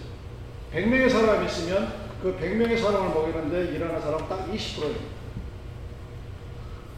100명의 0.73 1.09
사람이 1.09 1.45
있으면 1.45 1.93
그 2.21 2.37
100명의 2.39 2.77
사람을 2.79 3.09
먹이는데 3.13 3.75
일하는 3.75 4.01
사람 4.01 4.27
딱 4.27 4.49
20%예요. 4.51 5.13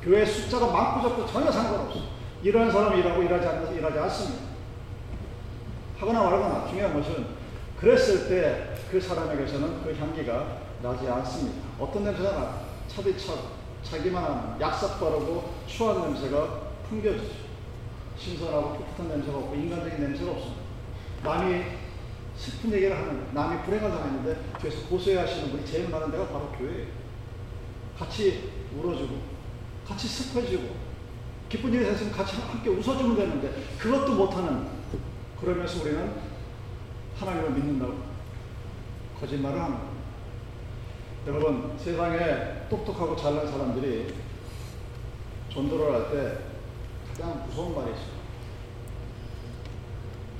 교회 0.03 0.23
숫자가 0.23 0.67
많고 0.67 1.09
적고 1.09 1.25
전혀 1.25 1.51
상관없어. 1.51 1.99
일하는 2.43 2.71
사람이 2.71 2.99
일하고 2.99 3.23
일하지 3.23 3.47
않는 3.47 3.61
사람이 3.61 3.77
일하지 3.79 3.99
않습니다. 3.99 4.54
하거나 5.97 6.23
말거나 6.23 6.67
중요한 6.67 6.93
것은 6.93 7.25
그랬을 7.79 8.29
때 8.29 8.75
그 8.95 9.01
사람에게서는 9.01 9.83
그 9.83 9.93
향기가 9.93 10.59
나지 10.81 11.05
않습니다. 11.07 11.67
어떤 11.77 12.05
냄새가 12.05 12.31
나? 12.31 12.61
차디차고 12.87 13.41
자기만 13.83 14.57
약삭 14.61 14.99
바르고 14.99 15.53
추한 15.67 16.01
냄새가 16.01 16.61
풍겨지죠. 16.87 17.45
신선하고 18.17 18.77
풋풋한 18.77 19.09
냄새가 19.09 19.37
없고 19.37 19.55
인간적인 19.55 19.99
냄새가 19.99 20.31
없습니다. 20.31 20.61
남이 21.23 21.61
슬픈 22.37 22.71
얘기를 22.71 22.95
하는 22.95 23.27
남이 23.33 23.63
불행을 23.63 23.89
당했는데 23.89 24.39
뒤에서 24.61 24.87
고소해 24.87 25.17
하시는 25.17 25.51
분이 25.51 25.65
제일 25.65 25.89
많은 25.89 26.11
데가 26.11 26.27
바로 26.27 26.49
교회예요. 26.51 26.87
같이 27.99 28.51
울어주고 28.77 29.13
같이 29.85 30.07
슬퍼지고 30.07 30.63
기쁜 31.49 31.73
일이 31.73 31.83
생으면 31.83 32.11
같이 32.11 32.37
함께 32.37 32.69
웃어주면 32.69 33.15
되는데 33.17 33.51
그것도 33.77 34.13
못하는 34.15 34.67
그러면서 35.39 35.81
우리는 35.83 36.13
하나님을 37.19 37.51
믿는다고 37.51 37.93
거짓말을 39.19 39.61
합니다. 39.61 39.83
여러분 41.27 41.73
세상에 41.77 42.67
똑똑하고 42.69 43.15
잘난 43.15 43.47
사람들이 43.47 44.13
전도를 45.51 45.93
할 45.93 46.11
때 46.11 46.37
가장 47.09 47.45
무서운 47.47 47.73
말이 47.75 47.91
있어요. 47.91 48.15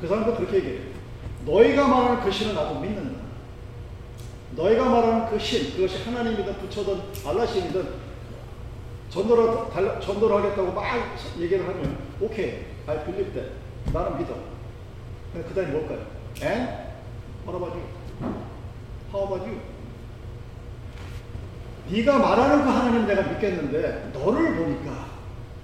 그 0.01 0.07
사람도 0.07 0.35
그렇게 0.35 0.57
얘기해요. 0.57 0.81
너희가 1.45 1.87
말하는 1.87 2.23
그 2.23 2.31
신은 2.31 2.53
나도 2.53 2.79
믿는다. 2.79 3.21
너희가 4.51 4.89
말하는 4.89 5.29
그 5.29 5.39
신, 5.39 5.73
그것이 5.75 6.03
하나님이든 6.03 6.57
부처든 6.59 7.01
알라신이든 7.25 8.05
전도를, 9.09 9.69
달, 9.71 10.01
전도를 10.01 10.35
하겠다고 10.37 10.71
막 10.73 10.83
얘기를 11.39 11.65
하면 11.67 11.97
오케이, 12.19 12.65
I 12.87 13.03
believe 13.05 13.31
that. 13.33 13.51
나는 13.93 14.17
믿어. 14.17 14.35
그 15.43 15.53
다음에 15.53 15.71
뭘까요? 15.71 16.05
And? 16.41 16.71
What 17.45 17.55
about 17.55 17.75
you? 17.75 17.85
How 19.13 19.25
about 19.25 19.47
you? 19.47 19.59
네가 21.89 22.17
말하는 22.17 22.63
그 22.63 22.69
하나님 22.69 23.05
내가 23.05 23.21
믿겠는데 23.23 24.11
너를 24.13 24.55
보니까 24.55 25.05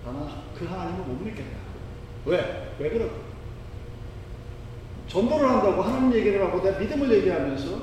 나는 0.05 0.27
그 0.57 0.65
하나님을 0.65 1.05
못 1.05 1.23
믿겠다. 1.23 1.57
왜? 2.25 2.75
왜 2.77 2.89
그럴까? 2.89 3.15
전도를 5.07 5.49
한다고 5.49 5.81
하나님 5.81 6.13
얘기를 6.13 6.45
하고 6.45 6.61
내 6.61 6.77
믿음을 6.79 7.11
얘기하면서 7.11 7.81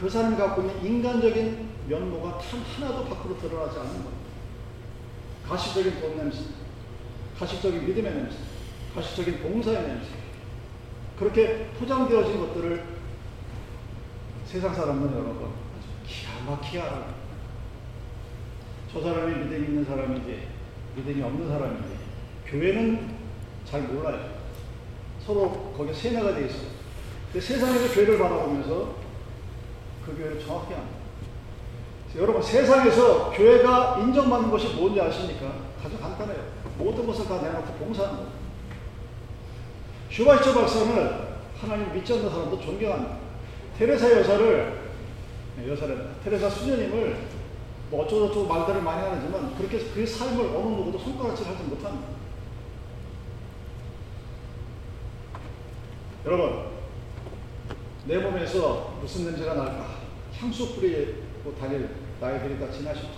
그 0.00 0.08
사람이 0.08 0.36
갖고 0.36 0.62
있는 0.62 0.84
인간적인 0.84 1.68
면모가 1.88 2.38
단 2.38 2.60
하나도 2.60 3.04
밖으로 3.04 3.38
드러나지 3.38 3.78
않는 3.78 3.92
거예요. 3.92 4.24
가식적인 5.46 6.00
돈 6.00 6.16
냄새, 6.16 6.40
가식적인 7.38 7.86
믿음의 7.86 8.14
냄새, 8.14 8.36
가식적인 8.94 9.40
봉사의 9.40 9.82
냄새. 9.86 10.23
그렇게 11.18 11.66
포장되어진 11.78 12.40
것들을 12.40 12.84
세상 14.46 14.74
사람들은 14.74 15.12
여러분 15.14 15.50
기가 16.06 16.32
막히게 16.46 16.80
알아요. 16.80 17.14
저 18.92 19.00
사람이 19.00 19.34
믿음이 19.44 19.66
있는 19.66 19.84
사람이지, 19.84 20.48
믿음이 20.96 21.22
없는 21.22 21.48
사람이지. 21.48 21.88
교회는 22.46 23.14
잘 23.64 23.82
몰라요. 23.82 24.34
서로 25.24 25.72
거기에 25.76 25.92
세뇌가 25.92 26.34
돼 26.34 26.46
있어요. 26.46 26.68
세상에서 27.32 27.94
교회를 27.94 28.18
바라보면서 28.18 28.94
그 30.04 30.16
교회를 30.16 30.38
정확히 30.44 30.74
압니다. 30.74 31.04
여러분 32.16 32.40
세상에서 32.40 33.30
교회가 33.30 33.98
인정받는 34.00 34.50
것이 34.50 34.68
뭔지 34.74 35.00
아십니까? 35.00 35.52
아주 35.84 35.98
간단해요. 35.98 36.44
모든 36.78 37.06
것을 37.06 37.26
다 37.26 37.40
내놓고 37.42 37.72
봉사하는 37.74 38.16
거예요. 38.18 38.43
슈바이처 40.14 40.54
박사는 40.54 41.10
하나님 41.60 41.92
믿지 41.92 42.12
않는 42.12 42.30
사람도 42.30 42.60
존경합니다. 42.60 43.16
테레사 43.76 44.12
여사를 44.12 44.92
네, 45.56 45.68
여사를 45.68 46.08
테레사 46.22 46.48
수녀님을 46.50 47.18
뭐 47.90 48.04
어쩌고저쩌고 48.04 48.46
말들을 48.46 48.80
많이 48.82 49.08
하지만 49.10 49.56
그렇게 49.56 49.80
그 49.80 50.06
삶을 50.06 50.54
어느 50.54 50.76
누구도 50.76 51.00
손가락질 51.00 51.48
하지 51.48 51.64
못합니다. 51.64 52.06
여러분 56.26 56.66
내 58.06 58.18
몸에서 58.18 58.96
무슨 59.00 59.24
냄새가 59.24 59.54
날까? 59.54 59.96
향수 60.38 60.76
뿌리고 60.76 61.56
다닐 61.58 61.88
나이들이 62.20 62.60
다 62.60 62.70
지나셨죠. 62.70 63.08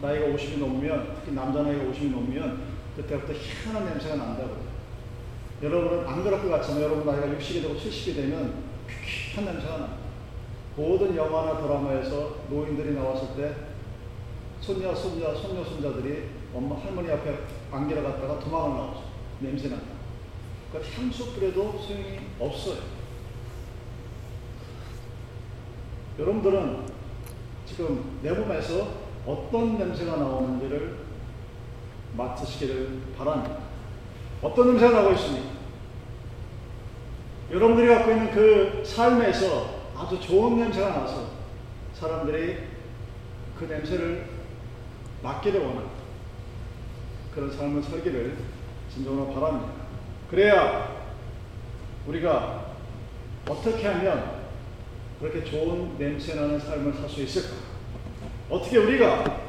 나이가 0.00 0.28
50이 0.28 0.60
넘으면 0.60 1.14
특히 1.16 1.32
남자 1.32 1.60
나이가 1.60 1.84
50이 1.84 2.10
넘으면 2.10 2.62
그때부터 2.96 3.34
희한한 3.34 3.84
냄새가 3.84 4.16
난다고. 4.16 4.67
여러분은 5.62 6.06
안 6.06 6.22
그럴 6.22 6.40
것 6.40 6.48
같지만 6.48 6.82
여러분 6.82 7.04
나이가 7.04 7.26
60이 7.26 7.62
되고 7.62 7.74
70이 7.74 8.14
되면 8.14 8.62
귀한 9.04 9.44
냄새가 9.44 9.78
납니다. 9.78 10.08
모든 10.76 11.16
영화나 11.16 11.60
드라마에서 11.60 12.36
노인들이 12.48 12.94
나왔을 12.94 13.36
때 13.36 13.54
손녀, 14.60 14.94
손자, 14.94 15.34
손녀, 15.34 15.64
손자들이 15.64 16.28
엄마, 16.54 16.76
할머니 16.76 17.10
앞에 17.10 17.38
안기러 17.72 18.02
갔다가 18.02 18.38
도망을 18.38 18.76
나오죠. 18.76 19.02
냄새 19.40 19.68
난다. 19.68 19.86
그러니까 20.70 20.96
향수 20.96 21.34
뿌려도 21.34 21.78
소용이 21.78 22.18
없어요. 22.38 22.78
여러분들은 26.18 26.86
지금 27.66 28.18
내 28.22 28.30
몸에서 28.30 28.88
어떤 29.26 29.78
냄새가 29.78 30.16
나오는지를 30.16 30.98
맡으시기를 32.16 33.00
바랍니다. 33.16 33.67
어떤 34.42 34.68
냄새가 34.68 34.92
나고 35.02 35.12
있습니까? 35.14 35.48
여러분들이 37.50 37.88
갖고 37.88 38.10
있는 38.10 38.30
그 38.30 38.82
삶에서 38.84 39.78
아주 39.96 40.20
좋은 40.20 40.58
냄새가 40.58 40.90
나서 40.90 41.30
사람들이 41.94 42.58
그 43.58 43.64
냄새를 43.64 44.26
맡기를 45.22 45.60
원합니다. 45.60 45.90
그런 47.34 47.50
삶을 47.50 47.82
살기를 47.82 48.36
진정으로 48.92 49.32
바랍니다. 49.32 49.72
그래야 50.30 50.96
우리가 52.06 52.66
어떻게 53.48 53.86
하면 53.86 54.38
그렇게 55.20 55.42
좋은 55.42 55.98
냄새 55.98 56.34
나는 56.34 56.60
삶을 56.60 56.94
살 56.94 57.08
수 57.08 57.22
있을까? 57.22 57.56
어떻게 58.50 58.78
우리가 58.78 59.40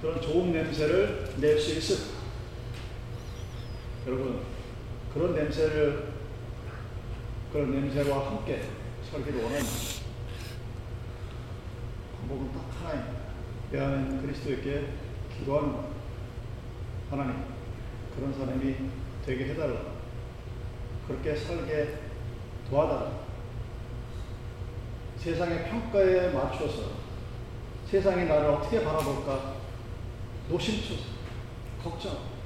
그런 0.00 0.20
좋은 0.20 0.52
냄새를 0.52 1.34
낼 1.38 1.58
수 1.58 1.78
있을까? 1.78 2.17
여러분, 4.08 4.40
그런 5.12 5.34
냄새를, 5.34 6.14
그런 7.52 7.70
냄새와 7.72 8.26
함께 8.26 8.62
살기를 9.10 9.42
원합니다. 9.42 9.76
방법은 12.16 12.52
딱 12.54 12.86
하나입니다. 12.86 13.18
있는 14.00 14.22
그리스도에게 14.22 14.86
기도하는 15.36 15.72
것. 15.74 15.84
하나님, 17.10 17.44
그런 18.16 18.32
사람이 18.32 18.76
되게 19.26 19.50
해달라. 19.50 19.78
그렇게 21.06 21.36
살게 21.36 21.98
도와달라. 22.70 23.12
세상의 25.18 25.68
평가에 25.68 26.32
맞춰서 26.32 26.92
세상이 27.86 28.24
나를 28.24 28.48
어떻게 28.48 28.82
바라볼까 28.82 29.56
노심초사 30.48 31.02
걱정 31.82 32.37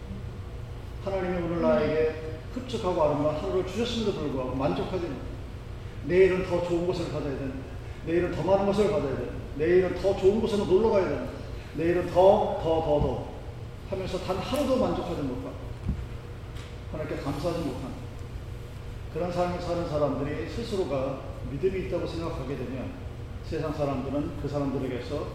하나님이 1.05 1.43
오늘 1.43 1.63
나에게 1.63 2.15
흡족하고 2.55 3.03
아름다운 3.03 3.37
하루를 3.37 3.67
주셨음에도 3.67 4.13
불구하고 4.13 4.55
만족하지 4.55 5.07
못 5.07 5.17
내일은 6.05 6.45
더 6.47 6.63
좋은 6.63 6.87
것을 6.87 7.13
가져야 7.13 7.39
된다. 7.39 7.57
내일은 8.07 8.33
더 8.33 8.43
많은 8.43 8.67
것을 8.67 8.91
가져야 8.91 9.17
된다. 9.17 9.33
내일은 9.57 9.95
더 9.95 10.17
좋은 10.17 10.41
곳으로 10.41 10.65
놀러 10.67 10.91
가야 10.91 11.09
된다. 11.09 11.33
내일은 11.75 12.07
더 12.13 12.59
더 12.63 12.85
더 12.85 13.01
더 13.01 13.33
하면서 13.91 14.19
단 14.21 14.37
하루도 14.37 14.77
만족하지 14.77 15.23
못하고 15.23 15.55
하나님께 16.93 17.23
감사하지 17.23 17.61
못한다 17.61 17.91
그런 19.13 19.31
삶을 19.31 19.61
사는 19.61 19.89
사람들이 19.89 20.49
스스로가 20.49 21.21
믿음이 21.51 21.87
있다고 21.87 22.07
생각하게 22.07 22.57
되면 22.57 22.93
세상 23.45 23.73
사람들은 23.73 24.41
그 24.41 24.49
사람들에게서 24.49 25.27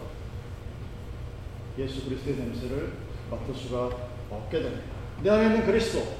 예수 1.78 2.04
그리스도의 2.04 2.36
냄새를 2.36 2.92
맡을 3.30 3.54
수가 3.54 3.90
없게 4.30 4.60
됩니다. 4.60 4.97
내 5.22 5.30
안에 5.30 5.46
있는 5.46 5.66
그리스도, 5.66 6.16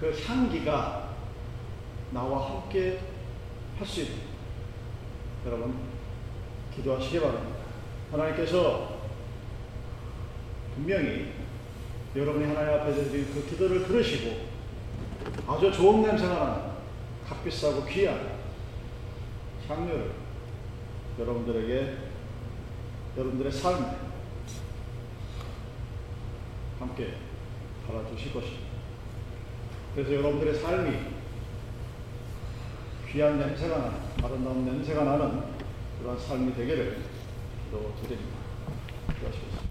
그 0.00 0.16
향기가 0.26 1.10
나와 2.12 2.50
함께 2.50 3.00
할 3.78 3.86
수 3.86 4.00
있는 4.00 4.16
여러분 5.46 5.74
기도하시기 6.74 7.20
바랍니다. 7.20 7.58
하나님께서 8.10 8.98
분명히 10.74 11.32
여러분이 12.16 12.46
하나님 12.46 12.80
앞에 12.80 12.92
드린 12.94 13.32
그 13.32 13.46
기도를 13.48 13.86
들으시고 13.86 14.48
아주 15.46 15.70
좋은 15.70 16.02
냄새가 16.02 16.34
나는 16.34 16.72
값비싸고 17.28 17.84
귀한 17.84 18.38
향료를 19.68 20.12
여러분들에게 21.18 21.96
여러분들의 23.16 23.52
삶에 23.52 23.96
함께 26.80 27.14
달아주실 27.88 28.32
것입니다. 28.32 28.66
그래서 29.94 30.14
여러분들의 30.14 30.54
삶이 30.54 30.96
귀한 33.10 33.38
냄새가 33.38 33.78
나는 33.78 33.92
아름다운 34.22 34.64
냄새가 34.66 35.02
나는 35.02 35.42
그런 35.98 36.18
삶이 36.18 36.54
되기를 36.54 36.98
기도드립니다. 37.64 38.38
기도하시겠습니다. 39.14 39.58